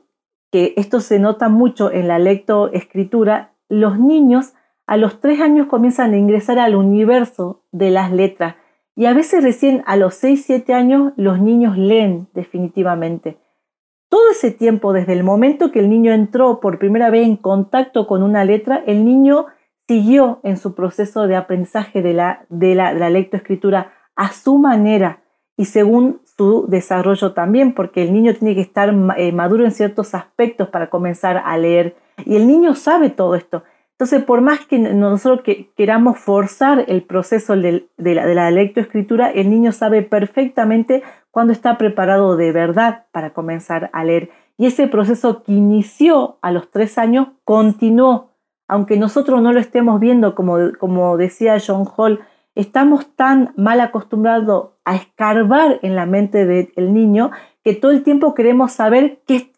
[0.50, 3.52] que esto se nota mucho en la lectoescritura.
[3.68, 4.54] Los niños
[4.86, 8.56] a los tres años comienzan a ingresar al universo de las letras
[8.96, 13.36] y a veces recién a los 6, 7 años los niños leen definitivamente.
[14.08, 18.06] Todo ese tiempo, desde el momento que el niño entró por primera vez en contacto
[18.06, 19.46] con una letra, el niño
[19.86, 25.22] siguió en su proceso de aprendizaje de la, de la, lectoescritura a su manera
[25.56, 30.14] y según su desarrollo también, porque el niño tiene que estar eh, maduro en ciertos
[30.14, 31.96] aspectos para comenzar a leer.
[32.24, 33.62] Y el niño sabe todo esto.
[33.98, 35.44] Entonces, por más que nosotros
[35.76, 41.76] queramos forzar el proceso de, la, de la lectoescritura, el niño sabe perfectamente cuando está
[41.78, 44.30] preparado de verdad para comenzar a leer.
[44.56, 48.30] Y ese proceso que inició a los tres años continuó,
[48.68, 52.20] aunque nosotros no lo estemos viendo, como, como decía John Hall,
[52.54, 57.32] estamos tan mal acostumbrados a escarbar en la mente del niño
[57.64, 59.52] que todo el tiempo queremos saber qué,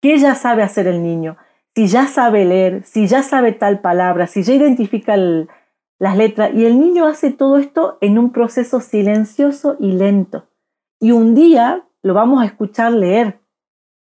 [0.00, 1.36] qué ya sabe hacer el niño,
[1.74, 6.52] si ya sabe leer, si ya sabe tal palabra, si ya identifica las letras.
[6.54, 10.46] Y el niño hace todo esto en un proceso silencioso y lento
[11.04, 13.38] y un día lo vamos a escuchar leer,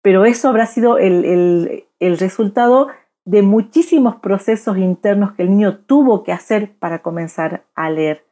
[0.03, 2.89] pero eso habrá sido el, resultado
[3.25, 8.27] de muchísimos procesos internos que el niño tuvo que hacer para comenzar a leer.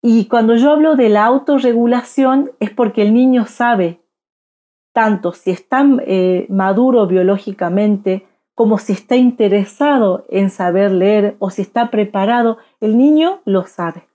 [0.00, 4.00] Y cuando yo hablo de la autorregulación es porque el niño sabe
[4.94, 11.62] tanto si está eh, maduro biológicamente como si está interesado en saber leer o si
[11.62, 14.06] está preparado, el niño lo sabe.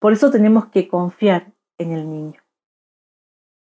[0.00, 2.40] Por eso tenemos que confiar en el niño.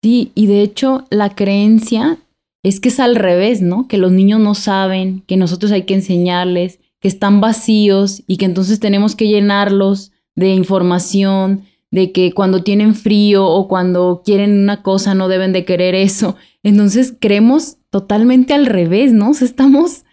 [0.02, 2.18] Sí, y de hecho la creencia
[2.64, 3.88] es que es al revés, ¿no?
[3.88, 8.46] Que los niños no saben, que nosotros hay que enseñarles, que están vacíos y que
[8.46, 14.84] entonces tenemos que llenarlos de información, de que cuando tienen frío o cuando quieren una
[14.84, 16.36] cosa no deben de querer eso.
[16.64, 19.32] Entonces creemos totalmente al revés, ¿no?
[19.32, 20.04] estamos,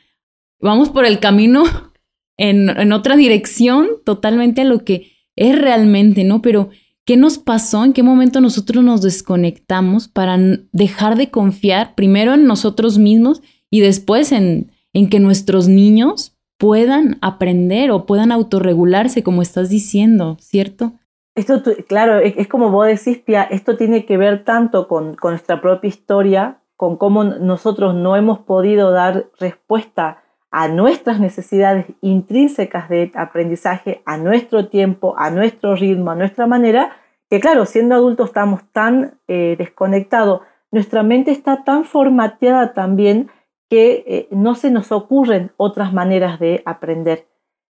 [0.60, 1.64] vamos por el camino
[2.37, 6.42] en, en otra dirección, totalmente a lo que es realmente, ¿no?
[6.42, 6.70] Pero
[7.06, 7.84] ¿Qué nos pasó?
[7.84, 10.38] ¿En qué momento nosotros nos desconectamos para
[10.72, 17.18] dejar de confiar primero en nosotros mismos y después en, en que nuestros niños puedan
[17.20, 20.94] aprender o puedan autorregularse, como estás diciendo, ¿cierto?
[21.34, 25.60] Esto, claro, es, como vos decís, Pia, esto tiene que ver tanto con, con nuestra
[25.60, 33.10] propia historia, con cómo nosotros no hemos podido dar respuesta a nuestras necesidades intrínsecas de
[33.16, 36.92] aprendizaje, a nuestro tiempo, a nuestro ritmo, a nuestra manera,
[37.28, 43.30] que claro, siendo adultos estamos tan eh, desconectados, nuestra mente está tan formateada también
[43.68, 47.26] que eh, no se nos ocurren otras maneras de aprender.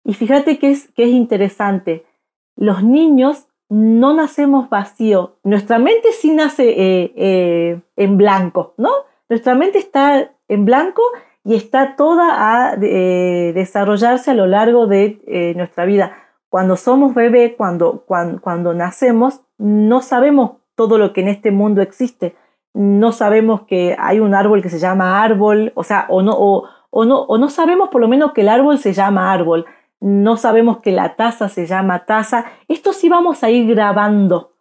[0.04, 2.06] Y fíjate que es, que es interesante,
[2.54, 8.90] los niños no nacemos vacío, nuestra mente sí nace eh, en blanco, ¿no?
[9.28, 11.02] Nuestra mente está en blanco
[11.44, 16.12] y está toda a eh, desarrollarse a lo largo de eh, nuestra vida.
[16.48, 22.36] Cuando somos bebé, cuando, cuando, nacemos, no sabemos todo lo que en este mundo existe.
[22.72, 27.04] No sabemos que hay un árbol que se llama árbol, o sea, o, no, o
[27.04, 29.66] no, o no sabemos por lo menos que el árbol se llama árbol,
[30.00, 32.46] no sabemos que la taza se llama taza.
[32.68, 34.52] Esto sí vamos a ir grabando.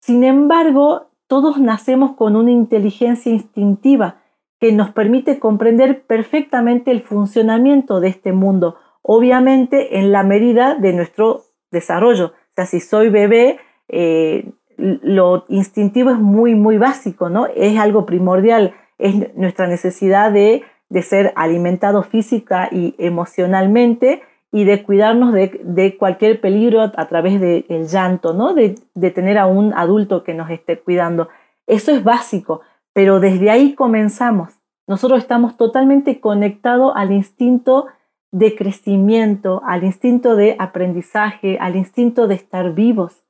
[0.00, 4.22] Sin embargo, todos nacemos con una inteligencia instintiva
[4.60, 10.92] que nos permite comprender perfectamente el funcionamiento de este mundo, obviamente en la medida de
[10.92, 12.26] nuestro desarrollo.
[12.26, 17.46] O sea, si soy bebé, eh, lo instintivo es muy, muy básico, ¿no?
[17.46, 20.64] Es algo primordial, es nuestra necesidad de,
[21.02, 28.32] ser alimentado física y emocionalmente y de cuidarnos de, cualquier peligro a, través del llanto,
[28.32, 28.54] ¿no?
[28.54, 31.28] De, de tener a un adulto que nos esté cuidando.
[31.66, 32.60] Eso es básico,
[32.92, 34.54] pero desde ahí comenzamos.
[34.86, 37.86] Nosotros estamos totalmente conectados al instinto
[38.30, 43.24] de crecimiento, al instinto de aprendizaje, al instinto de estar vivos.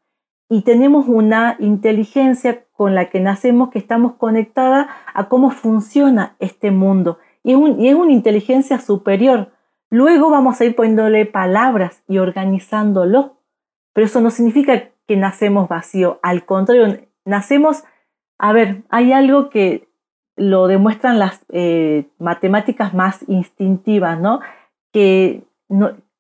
[0.49, 6.71] Y tenemos una inteligencia con la que nacemos que estamos conectada a cómo funciona este
[6.71, 7.19] mundo.
[7.43, 9.53] Y es, y es una inteligencia superior.
[9.91, 13.37] Luego vamos a ir poniéndole palabras y organizándolo.
[13.93, 16.21] Pero eso no significa que nacemos vacío.
[16.23, 17.85] Al contrario, nacemos
[18.39, 19.89] a ver, hay algo que
[20.37, 24.41] lo demuestran las eh, matemáticas más instintivas, ¿no?
[24.93, 25.43] Que,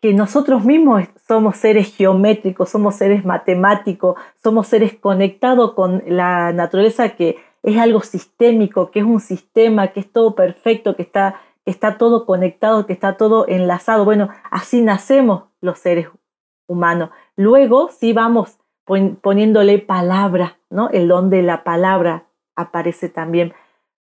[0.00, 7.10] que nosotros mismos somos seres geométricos, somos seres matemáticos, somos seres conectados con la naturaleza
[7.10, 11.98] que es algo sistémico, que es un sistema, que es todo perfecto, que está, está
[11.98, 14.04] todo conectado, que está todo enlazado.
[14.04, 16.08] Bueno, así nacemos los seres
[16.66, 17.10] humanos.
[17.36, 18.58] Luego, sí vamos
[19.20, 20.88] poniéndole palabra, ¿no?
[20.90, 23.52] El don de la palabra aparece también.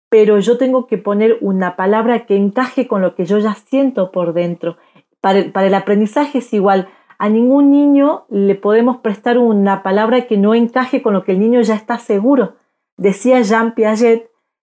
[0.10, 4.12] Pero yo tengo que poner una palabra que encaje con lo que yo ya siento
[4.12, 4.78] por dentro.
[5.22, 6.90] Para el, para el aprendizaje es igual.
[7.20, 11.40] A ningún niño le podemos prestar una palabra que no encaje con lo que el
[11.40, 12.56] niño ya está seguro.
[12.98, 14.30] Decía Jean Piaget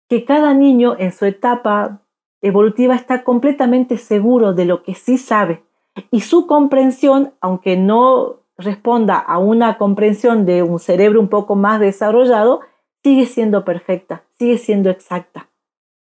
[0.10, 2.02] que cada niño en su etapa
[2.42, 5.64] evolutiva está completamente seguro de lo que sí sabe
[6.10, 11.80] y su comprensión, aunque no responda a una comprensión de un cerebro un poco más
[11.80, 12.62] desarrollado,
[13.04, 15.50] sigue siendo perfecta, sigue siendo exacta.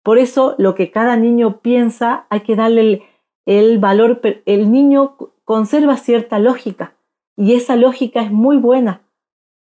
[0.03, 3.03] Por eso lo que cada niño piensa hay que darle
[3.47, 6.95] el, valor, el niño conserva cierta lógica
[7.37, 9.03] y esa lógica es muy buena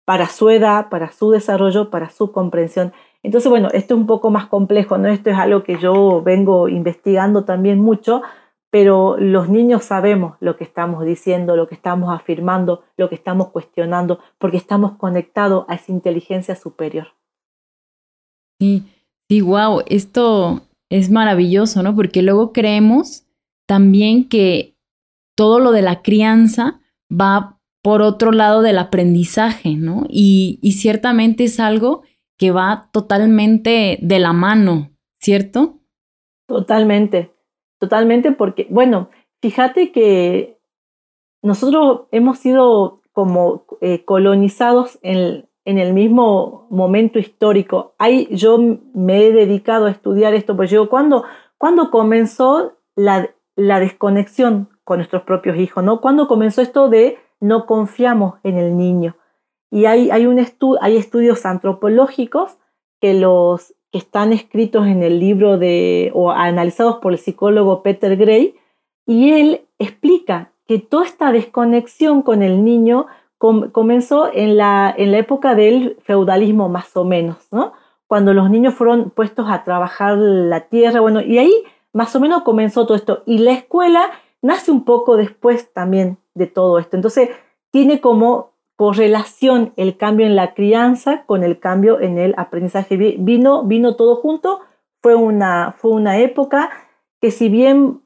[0.04, 2.92] para su edad, para su desarrollo, para su comprensión.
[3.26, 5.08] Entonces, bueno, esto es un poco más complejo, ¿no?
[5.08, 8.22] Esto es algo que yo vengo investigando también mucho,
[8.70, 13.48] pero los niños sabemos lo que estamos diciendo, lo que estamos afirmando, lo que estamos
[13.48, 17.08] cuestionando, porque estamos conectados a esa inteligencia superior.
[18.60, 18.84] Sí,
[19.28, 21.96] sí, wow, esto es maravilloso, ¿no?
[21.96, 23.26] Porque luego creemos
[23.66, 24.76] también que
[25.34, 26.78] todo lo de la crianza
[27.10, 30.06] va por otro lado del aprendizaje, ¿no?
[30.08, 32.02] Y, y ciertamente es algo
[32.38, 35.80] que va totalmente de la mano, ¿cierto?
[36.46, 37.32] Totalmente.
[37.78, 39.10] Totalmente, porque, bueno,
[39.42, 40.58] fíjate que
[41.42, 47.94] nosotros hemos sido como eh, colonizados en, en, el mismo momento histórico.
[47.98, 48.58] Ahí yo
[48.94, 51.24] me he dedicado a estudiar esto, pues yo, ¿cuándo,
[51.58, 55.84] cuando comenzó la, la desconexión con nuestros propios hijos?
[55.84, 56.00] ¿no?
[56.00, 59.16] ¿Cuándo comenzó esto de no confiamos en el niño?
[59.76, 60.42] Y hay, hay, un
[60.80, 62.56] hay estudios antropológicos
[62.98, 68.16] que los que están escritos en el libro de, o analizados por el psicólogo Peter
[68.16, 68.54] Gray,
[69.04, 75.18] y él explica que toda esta desconexión con el niño comenzó en la, en la
[75.18, 77.74] época del feudalismo más o menos, ¿no?
[78.06, 81.52] cuando los niños fueron puestos a trabajar la tierra, bueno, y ahí
[81.92, 83.24] más o menos comenzó todo esto.
[83.26, 84.10] Y la escuela
[84.40, 86.96] nace un poco después también de todo esto.
[86.96, 87.28] Entonces,
[87.70, 92.96] tiene como correlación el cambio en la crianza con el cambio en el aprendizaje.
[92.96, 94.60] Vino, vino todo junto,
[95.02, 96.70] fue una, fue una época
[97.20, 98.02] que si bien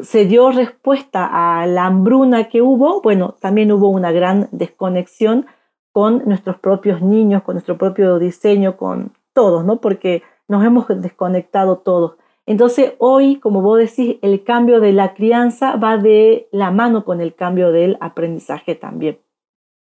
[0.00, 5.46] se dio respuesta a la hambruna que hubo, bueno, también hubo una gran desconexión
[5.90, 9.80] con nuestros propios niños, con nuestro propio diseño, con todos, ¿no?
[9.80, 12.16] Porque nos hemos desconectado todos.
[12.46, 17.20] Entonces hoy, como vos decís, el cambio de la crianza va de la mano con
[17.20, 19.18] el cambio del aprendizaje también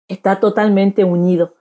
[0.08, 1.54] está totalmente unido.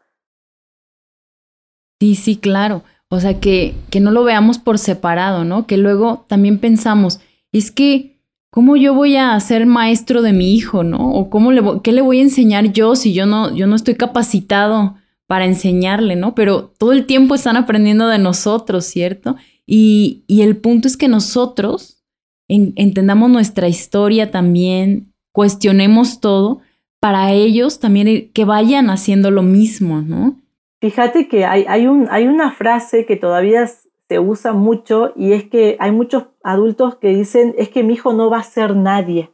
[1.99, 2.83] Sí, sí, claro.
[3.09, 5.67] O sea, que, que no lo veamos por separado, ¿no?
[5.67, 7.19] Que luego también pensamos,
[7.51, 11.11] es que, ¿cómo yo voy a ser maestro de mi hijo, ¿no?
[11.13, 13.95] O cómo le, qué le voy a enseñar yo si yo no, yo no estoy
[13.95, 14.95] capacitado
[15.27, 16.35] para enseñarle, ¿no?
[16.35, 19.35] Pero todo el tiempo están aprendiendo de nosotros, ¿cierto?
[19.65, 22.03] Y, y el punto es que nosotros
[22.47, 26.61] entendamos nuestra historia también, cuestionemos todo
[27.01, 30.37] para ellos también que vayan haciendo lo mismo, ¿no?
[30.79, 35.43] Fíjate que hay, hay, un, hay una frase que todavía se usa mucho y es
[35.49, 39.33] que hay muchos adultos que dicen, es que mi hijo no va a ser nadie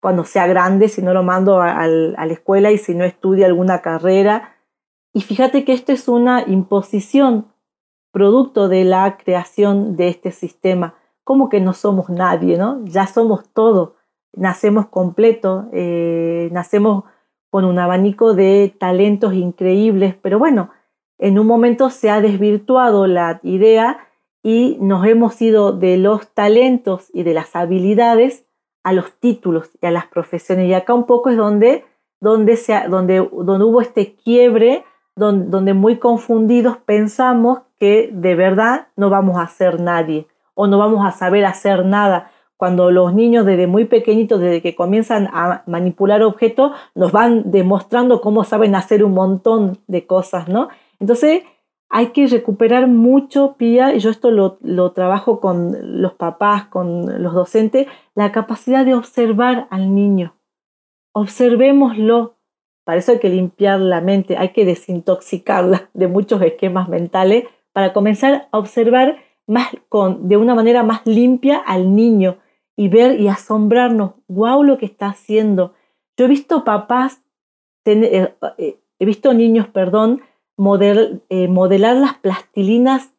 [0.00, 3.82] cuando sea grande, si no lo mando a, la escuela y si no estudia alguna
[3.82, 4.54] carrera.
[5.12, 7.52] Y fíjate que esto es una imposición
[8.12, 10.94] producto de la creación de este sistema.
[11.24, 12.84] Como que no somos nadie, ¿no?
[12.84, 13.96] Ya somos todo.
[14.32, 17.04] Nacemos completo, eh, nacemos
[17.50, 20.70] con un abanico de talentos increíbles, pero bueno,
[21.18, 24.06] en un momento se ha desvirtuado la idea
[24.42, 28.46] y nos hemos ido de los talentos y de las habilidades
[28.84, 30.68] a los títulos y a las profesiones.
[30.68, 31.84] Y acá un poco es donde,
[32.20, 32.56] donde,
[32.88, 34.84] donde, donde hubo este quiebre,
[35.16, 40.78] donde, donde muy confundidos pensamos que de verdad no vamos a ser nadie o no
[40.78, 42.30] vamos a saber hacer nada.
[42.56, 48.20] Cuando los niños desde muy pequeñitos, desde que comienzan a manipular objetos, nos van demostrando
[48.22, 50.68] cómo saben hacer un montón de cosas, ¿no?
[50.98, 51.42] Entonces,
[51.90, 57.22] hay que recuperar mucho, Pía, y yo esto lo, lo, trabajo con los papás, con
[57.22, 60.34] los docentes, la capacidad de observar al niño.
[61.12, 62.36] Observémoslo.
[62.84, 67.92] Para eso hay que limpiar la mente, hay que desintoxicarla de muchos esquemas mentales para
[67.92, 72.38] comenzar a observar más con, de una manera más limpia al niño
[72.76, 75.74] y ver y asombrarnos, wow lo que está haciendo.
[76.16, 77.24] Yo he visto papás,
[77.86, 80.22] eh, eh, he visto niños, perdón,
[80.58, 83.14] eh, modelar las plastilinas,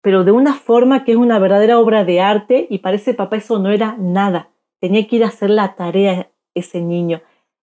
[0.00, 3.58] pero de una forma que es una verdadera obra de arte y parece papá eso
[3.58, 4.50] no era nada.
[4.80, 7.20] Tenía que ir a hacer la tarea ese niño.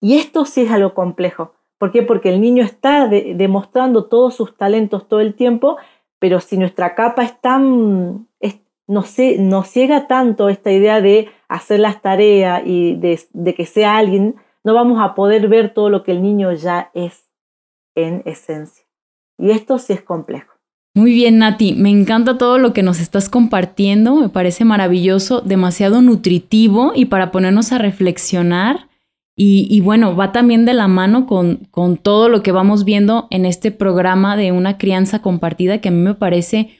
[0.01, 1.53] Y esto sí es algo complejo.
[1.77, 2.01] ¿Por qué?
[2.01, 5.77] Porque el niño está demostrando todos sus talentos todo el tiempo,
[6.19, 8.26] pero si nuestra capa es tan,
[8.87, 14.73] nos, ciega tanto esta idea de hacer las tareas y de que sea alguien, no
[14.73, 17.29] vamos a poder ver todo lo que el niño ya es
[17.95, 18.85] en esencia.
[19.37, 20.57] Y esto sí es complejo.
[20.97, 26.01] Muy bien, Nati, me encanta todo lo que nos estás compartiendo, me parece maravilloso, demasiado
[26.01, 28.89] nutritivo y para ponernos a reflexionar.
[29.39, 33.45] Y, bueno, va también de la mano con, con, todo lo que vamos viendo en
[33.45, 36.71] este programa de una crianza compartida, que a mí me parece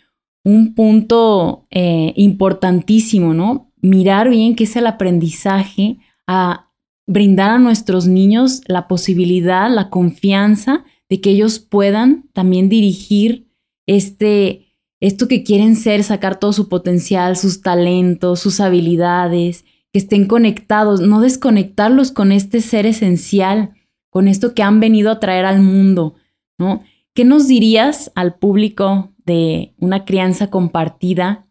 [0.47, 3.73] un punto eh, importantísimo, ¿no?
[3.81, 6.71] Mirar bien qué es el aprendizaje, a
[7.05, 13.49] brindar a nuestros niños la posibilidad, la confianza de que ellos puedan también dirigir
[13.87, 20.27] este, esto que quieren ser, sacar todo su potencial, sus talentos, sus habilidades, que estén
[20.27, 23.73] conectados, no desconectarlos con este ser esencial,
[24.09, 26.15] con esto que han venido a traer al mundo,
[26.57, 26.83] ¿no?
[27.13, 31.45] ¿Qué nos dirías al público de una crianza compartida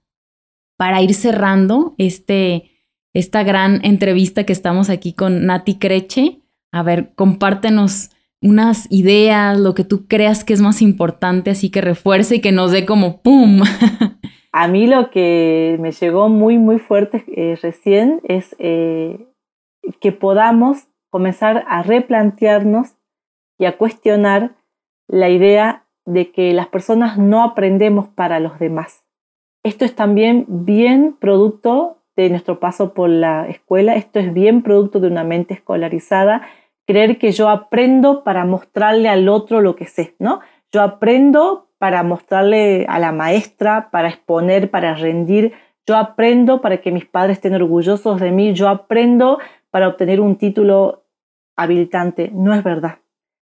[0.77, 2.73] para ir cerrando este,
[3.13, 6.41] esta gran entrevista que estamos aquí con Nati Creche?
[6.73, 8.11] A ver, compártenos
[8.43, 12.53] unas ideas, lo que tú creas que es más importante, así que refuerce y que
[12.53, 13.63] nos dé como ¡pum!
[14.53, 19.29] A mí lo que me llegó muy, muy fuerte eh, recién es eh,
[20.01, 22.97] que podamos comenzar a replantearnos
[23.59, 24.57] y a cuestionar
[25.09, 29.05] la idea de que las personas no aprendemos para los demás.
[29.63, 35.01] Esto es también bien producto de nuestro paso por la escuela, esto es bien producto
[35.01, 36.47] de una mente escolarizada
[36.87, 40.41] creer que yo aprendo para mostrarle al otro lo que sé, ¿no?
[40.73, 45.53] Yo aprendo para mostrarle a la maestra, para exponer, para rendir.
[45.87, 48.55] Yo aprendo para que mis padres estén orgullosos de mí.
[48.55, 49.39] Yo aprendo
[49.71, 51.05] para obtener un título
[51.57, 52.31] habilitante.
[52.33, 52.99] No es verdad.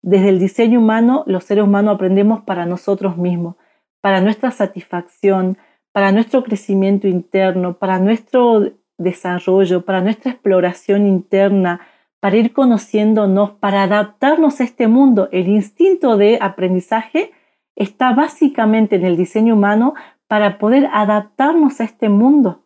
[0.02, 3.56] Desde el diseño humano, los seres humanos aprendemos para nosotros mismos,
[4.00, 5.58] para nuestra satisfacción,
[5.92, 11.80] para nuestro crecimiento interno, para nuestro desarrollo, para nuestra exploración interna,
[12.20, 15.28] para ir conociéndonos, para adaptarnos a este mundo.
[15.32, 17.32] El instinto de aprendizaje
[17.74, 19.94] está básicamente en el diseño humano
[20.28, 22.64] para poder adaptarnos a este mundo.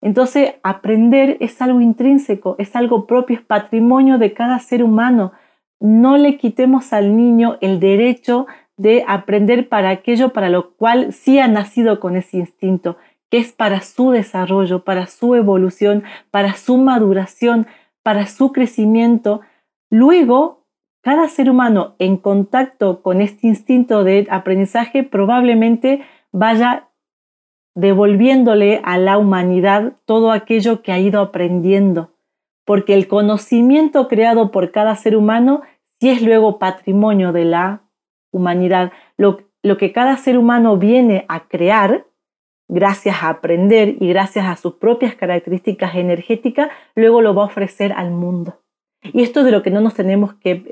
[0.00, 5.32] Entonces, aprender es algo intrínseco, es algo propio, es patrimonio de cada ser humano.
[5.80, 8.46] No le quitemos al niño el derecho
[8.76, 12.96] de aprender para aquello para lo cual sí ha nacido con ese instinto,
[13.30, 17.66] que es para su desarrollo, para su evolución, para su maduración,
[18.02, 19.40] para su crecimiento.
[19.90, 20.64] Luego,
[21.02, 26.02] cada ser humano en contacto con este instinto de aprendizaje probablemente
[26.32, 26.88] vaya
[27.74, 32.10] devolviéndole a la humanidad todo aquello que ha ido aprendiendo,
[32.66, 35.62] porque el conocimiento creado por cada ser humano
[36.00, 37.82] sí es luego patrimonio de la
[38.32, 38.92] humanidad.
[39.16, 39.38] Lo,
[39.78, 42.06] que cada ser humano viene a crear
[42.68, 47.92] gracias a aprender y gracias a sus propias características energéticas, luego lo va a ofrecer
[47.92, 48.60] al mundo.
[49.02, 50.64] Y esto es de lo que no nos tenemos que,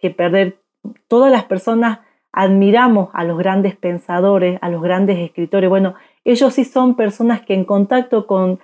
[0.00, 0.60] eh, perder.
[1.08, 1.98] Todas las personas
[2.32, 5.68] admiramos a los grandes pensadores, a los grandes escritores.
[5.68, 5.94] Bueno,
[6.24, 8.60] ellos sí son personas que en contacto con,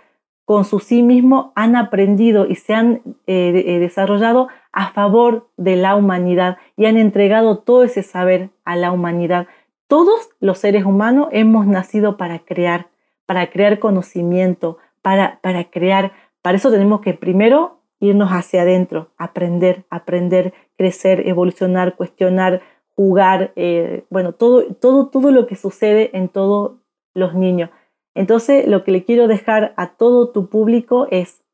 [0.47, 5.75] con su sí mismo han aprendido y se han eh, eh, desarrollado a favor de
[5.75, 9.49] la humanidad y han entregado todo ese saber a la humanidad.
[9.89, 12.87] Todos los seres humanos hemos nacido para crear,
[13.27, 16.13] para crear conocimiento, para, para crear.
[16.43, 22.63] Para eso tenemos que primero irnos hacia adentro, aprender, aprender, crecer, evolucionar, cuestionar,
[22.95, 26.77] jugar, eh, bueno, todo, todo, todo lo que sucede en todos
[27.15, 27.71] los niños.
[28.17, 31.45] Entonces, lo que le quiero dejar a todo tu público es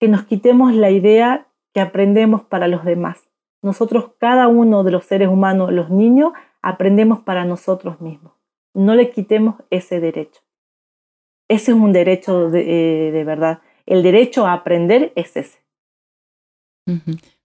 [0.00, 3.28] que nos quitemos la idea que aprendemos para los demás.
[3.62, 8.32] Nosotros, cada uno de los seres humanos, los niños, aprendemos para nosotros mismos.
[8.74, 10.42] No le quitemos ese derecho.
[11.48, 13.60] Ese es un derecho de, eh, verdad.
[13.86, 15.60] El derecho a aprender es ese.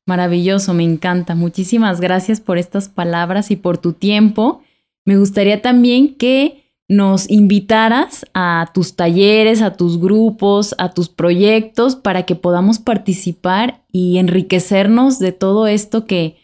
[0.07, 1.35] Maravilloso, me encanta.
[1.35, 4.63] Muchísimas gracias por estas palabras y por tu tiempo.
[5.05, 6.60] Me gustaría también que
[6.91, 13.85] nos invitaras a tus talleres, a tus grupos, a tus proyectos para que podamos participar
[13.93, 16.35] y enriquecernos de todo esto que,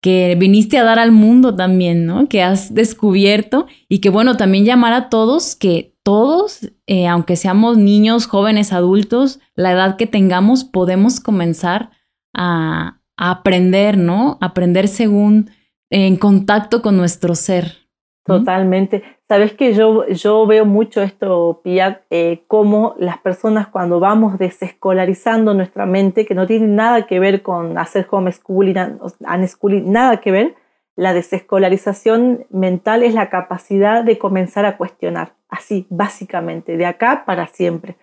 [0.00, 2.28] que viniste a dar al mundo también, ¿no?
[2.28, 7.78] Que has descubierto y que bueno, también llamar a todos que todos, eh, aunque seamos
[7.78, 11.90] niños, jóvenes, adultos, la edad que tengamos, podemos comenzar
[12.34, 14.36] a, aprender, ¿no?
[14.40, 15.50] Aprender según
[15.90, 17.82] en contacto con nuestro ser.
[18.24, 19.02] Totalmente.
[19.32, 25.54] Sabes que yo, yo veo mucho esto, Pia, eh, como las personas cuando vamos desescolarizando
[25.54, 30.54] nuestra mente, que no tiene nada que ver con hacer homeschooling, unschooling, nada que ver,
[30.96, 37.46] la desescolarización mental es la capacidad de comenzar a cuestionar, así, básicamente, de acá para
[37.46, 37.96] siempre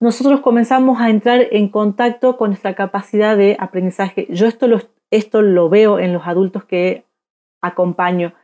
[0.00, 4.26] nosotros comenzamos a entrar en contacto con nuestra capacidad de aprendizaje.
[4.30, 7.04] Yo esto lo, esto lo veo en los adultos que
[7.62, 8.34] acompaño.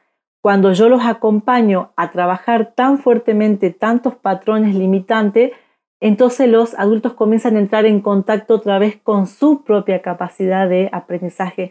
[0.45, 5.53] Cuando yo los acompaño a trabajar tan fuertemente tantos patrones limitantes,
[6.01, 10.91] entonces los adultos comienzan a entrar en contacto otra vez con su propia capacidad de
[10.93, 11.71] aprendizaje,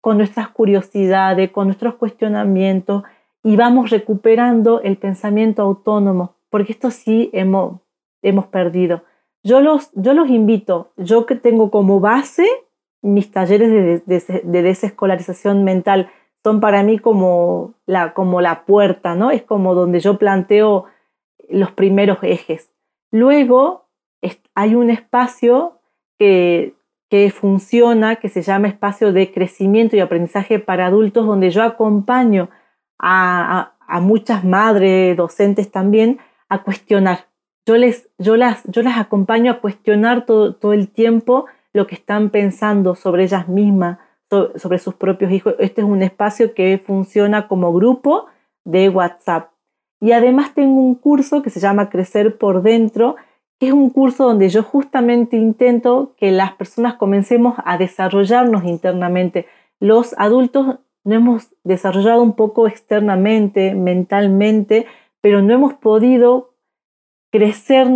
[0.00, 3.02] con nuestras curiosidades, con nuestros cuestionamientos
[3.42, 7.80] y vamos recuperando el pensamiento autónomo, porque esto sí hemos,
[8.22, 9.02] hemos perdido.
[9.42, 12.46] Yo los, yo los invito, yo que tengo como base
[13.02, 16.10] mis talleres de, desescolarización mental,
[16.44, 19.30] son para mí como la, como la puerta, ¿no?
[19.30, 20.84] Es como donde yo planteo
[21.48, 22.70] los primeros ejes.
[23.10, 23.88] Luego
[24.54, 25.80] hay un espacio
[26.18, 26.74] que,
[27.10, 32.50] que funciona, que se llama espacio de crecimiento y aprendizaje para adultos, donde yo acompaño
[32.98, 36.18] a, a muchas madres, docentes también,
[36.48, 37.26] a cuestionar
[37.66, 41.94] yo, les, yo, las, yo las acompaño a cuestionar todo, todo el tiempo lo que
[41.94, 43.98] están pensando sobre ellas mismas,
[44.56, 45.54] sobre, sus propios hijos.
[45.58, 48.26] Este es un espacio que funciona como grupo
[48.64, 49.50] de WhatsApp.
[50.00, 53.16] Y además tengo un curso que se llama Crecer por Dentro,
[53.58, 59.46] que es un curso donde yo justamente intento que las personas comencemos a desarrollarnos internamente.
[59.80, 64.86] Los adultos no hemos desarrollado un poco externamente, mentalmente,
[65.20, 66.54] pero no hemos podido
[67.30, 67.88] crecer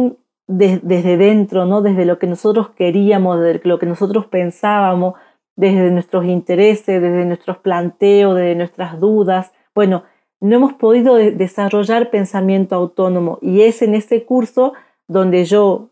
[0.47, 1.83] desde dentro, ¿no?
[1.83, 5.15] desde lo que nosotros queríamos, desde lo que nosotros pensábamos,
[5.59, 9.53] desde nuestros intereses, desde nuestros planteos, desde nuestras dudas.
[9.75, 10.05] Bueno,
[10.41, 14.75] no hemos podido desarrollar pensamiento autónomo y es en este curso
[15.09, 15.91] donde yo,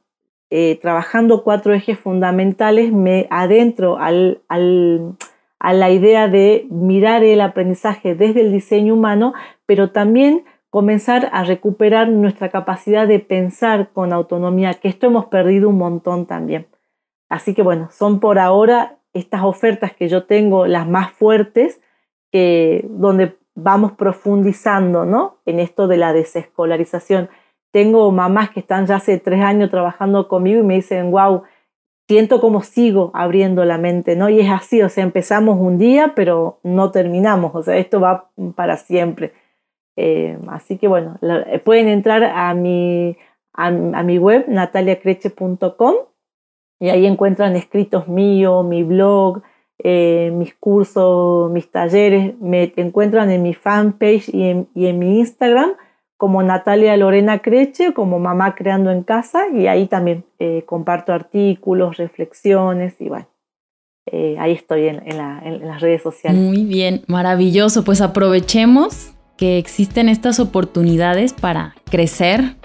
[0.51, 8.15] eh, trabajando cuatro ejes fundamentales, me adentro al, a la idea de mirar el aprendizaje
[8.15, 9.35] desde el diseño humano,
[9.67, 15.69] pero también comenzar a recuperar nuestra capacidad de pensar con autonomía, que esto hemos perdido
[15.69, 16.69] un montón también.
[17.29, 21.81] Así que bueno, son por ahora estas ofertas que yo tengo las más fuertes,
[22.31, 25.39] que, donde vamos profundizando ¿no?
[25.47, 27.29] en esto de la desescolarización.
[27.73, 31.43] Tengo mamás que están ya hace tres años trabajando conmigo y me dicen, wow,
[32.07, 34.29] siento como sigo abriendo la mente, ¿no?
[34.29, 38.31] Y es así, o sea, empezamos un día, pero no terminamos, o sea, esto va
[38.55, 39.33] para siempre.
[39.97, 41.19] Eh, así que bueno,
[41.65, 43.17] pueden entrar a mi,
[43.55, 45.95] a, mi web nataliacreche.com
[46.79, 49.43] y ahí encuentran escritos míos, mi blog,
[49.79, 52.39] eh, mis cursos, mis talleres.
[52.41, 55.71] Me encuentran en mi fanpage y en, y en mi Instagram
[56.17, 60.25] como Natalia Lorena Creche, como Mamá Creando en Casa, y ahí también
[60.65, 63.29] comparto artículos, reflexiones y bueno.
[64.39, 66.41] ahí estoy en las redes sociales.
[66.41, 67.85] Muy bien, maravilloso.
[67.85, 72.57] Pues aprovechemos que existen estas oportunidades para crecer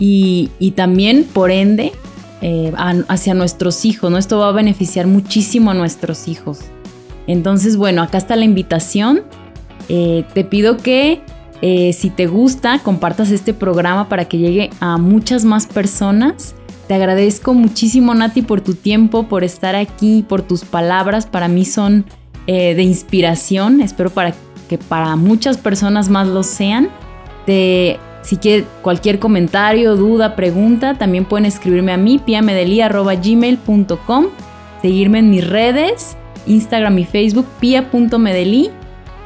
[0.00, 1.92] y, también, por ende,
[2.40, 2.72] eh,
[3.08, 4.16] hacia nuestros hijos, ¿no?
[4.16, 6.60] Esto va a beneficiar muchísimo a nuestros hijos.
[7.26, 9.22] Entonces, bueno, acá está la invitación
[9.90, 11.22] Eh, te pido que
[11.62, 16.54] eh, si te gusta, compartas este programa para que llegue a muchas más personas.
[16.88, 21.24] Te agradezco muchísimo, Nati, por tu tiempo, por estar aquí, por tus palabras.
[21.24, 22.04] Para mí son
[22.46, 23.80] de inspiración.
[23.80, 24.34] Espero para
[24.68, 26.90] que para muchas personas más lo sean.
[27.46, 34.26] Te, si quieres cualquier comentario, duda, pregunta, también pueden escribirme a mí, piamedeli.gmail.com,
[34.82, 36.16] seguirme en mis redes,
[36.46, 38.70] Instagram y Facebook, pia.medeli.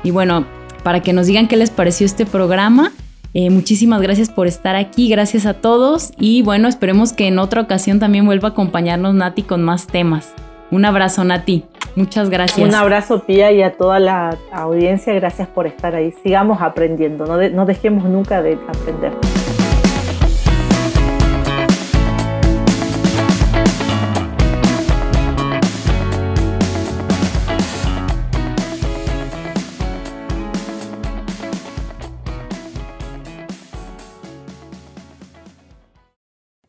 [0.04, 0.46] Y bueno,
[0.82, 2.92] para que nos digan qué les pareció este programa.
[3.34, 7.62] Eh, muchísimas gracias por estar aquí, gracias a todos y bueno, esperemos que en otra
[7.62, 10.34] ocasión también vuelva a acompañarnos Nati con más temas.
[10.70, 11.64] Un abrazo Nati,
[11.96, 12.66] muchas gracias.
[12.66, 16.12] Un abrazo Pía y a toda la audiencia, gracias por estar ahí.
[16.22, 19.12] Sigamos aprendiendo, no, no dejemos nunca de aprender.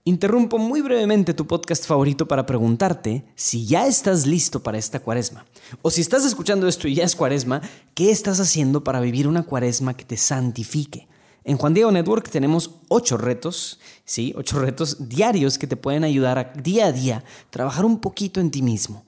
[0.05, 5.45] Interrumpo muy brevemente tu podcast favorito para preguntarte si ya estás listo para esta cuaresma.
[5.81, 7.61] O si estás escuchando esto y ya es cuaresma,
[7.93, 11.07] ¿qué estás haciendo para vivir una cuaresma que te santifique?
[11.45, 16.37] En Juan Diego Network tenemos ocho retos, sí, ocho retos diarios que te pueden ayudar
[16.37, 19.05] a día a día trabajar un poquito en ti mismo.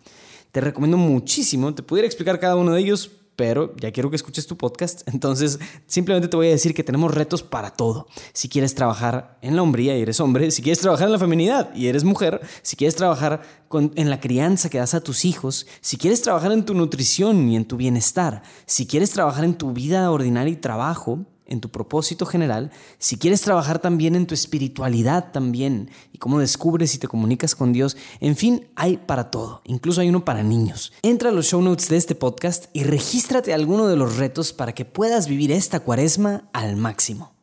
[0.54, 4.48] Te recomiendo muchísimo, te pudiera explicar cada uno de ellos, pero ya quiero que escuches
[4.48, 8.08] tu podcast, entonces simplemente te voy a decir que tenemos retos para todo.
[8.34, 11.74] Si quieres trabajar en la hombría y eres hombre, si quieres trabajar en la feminidad
[11.76, 13.42] y eres mujer, si quieres trabajar
[13.74, 17.56] en la crianza que das a tus hijos, si quieres trabajar en tu nutrición y
[17.56, 22.26] en tu bienestar, si quieres trabajar en tu vida ordinaria y trabajo, en tu propósito
[22.26, 27.56] general, si quieres trabajar también en tu espiritualidad también y cómo descubres y te comunicas
[27.56, 30.94] con Dios, en fin, hay para todo, incluso hay uno para niños.
[31.02, 34.54] Entra a los show notes de este podcast y regístrate a alguno de los retos
[34.54, 37.35] para que puedas vivir esta cuaresma al máximo.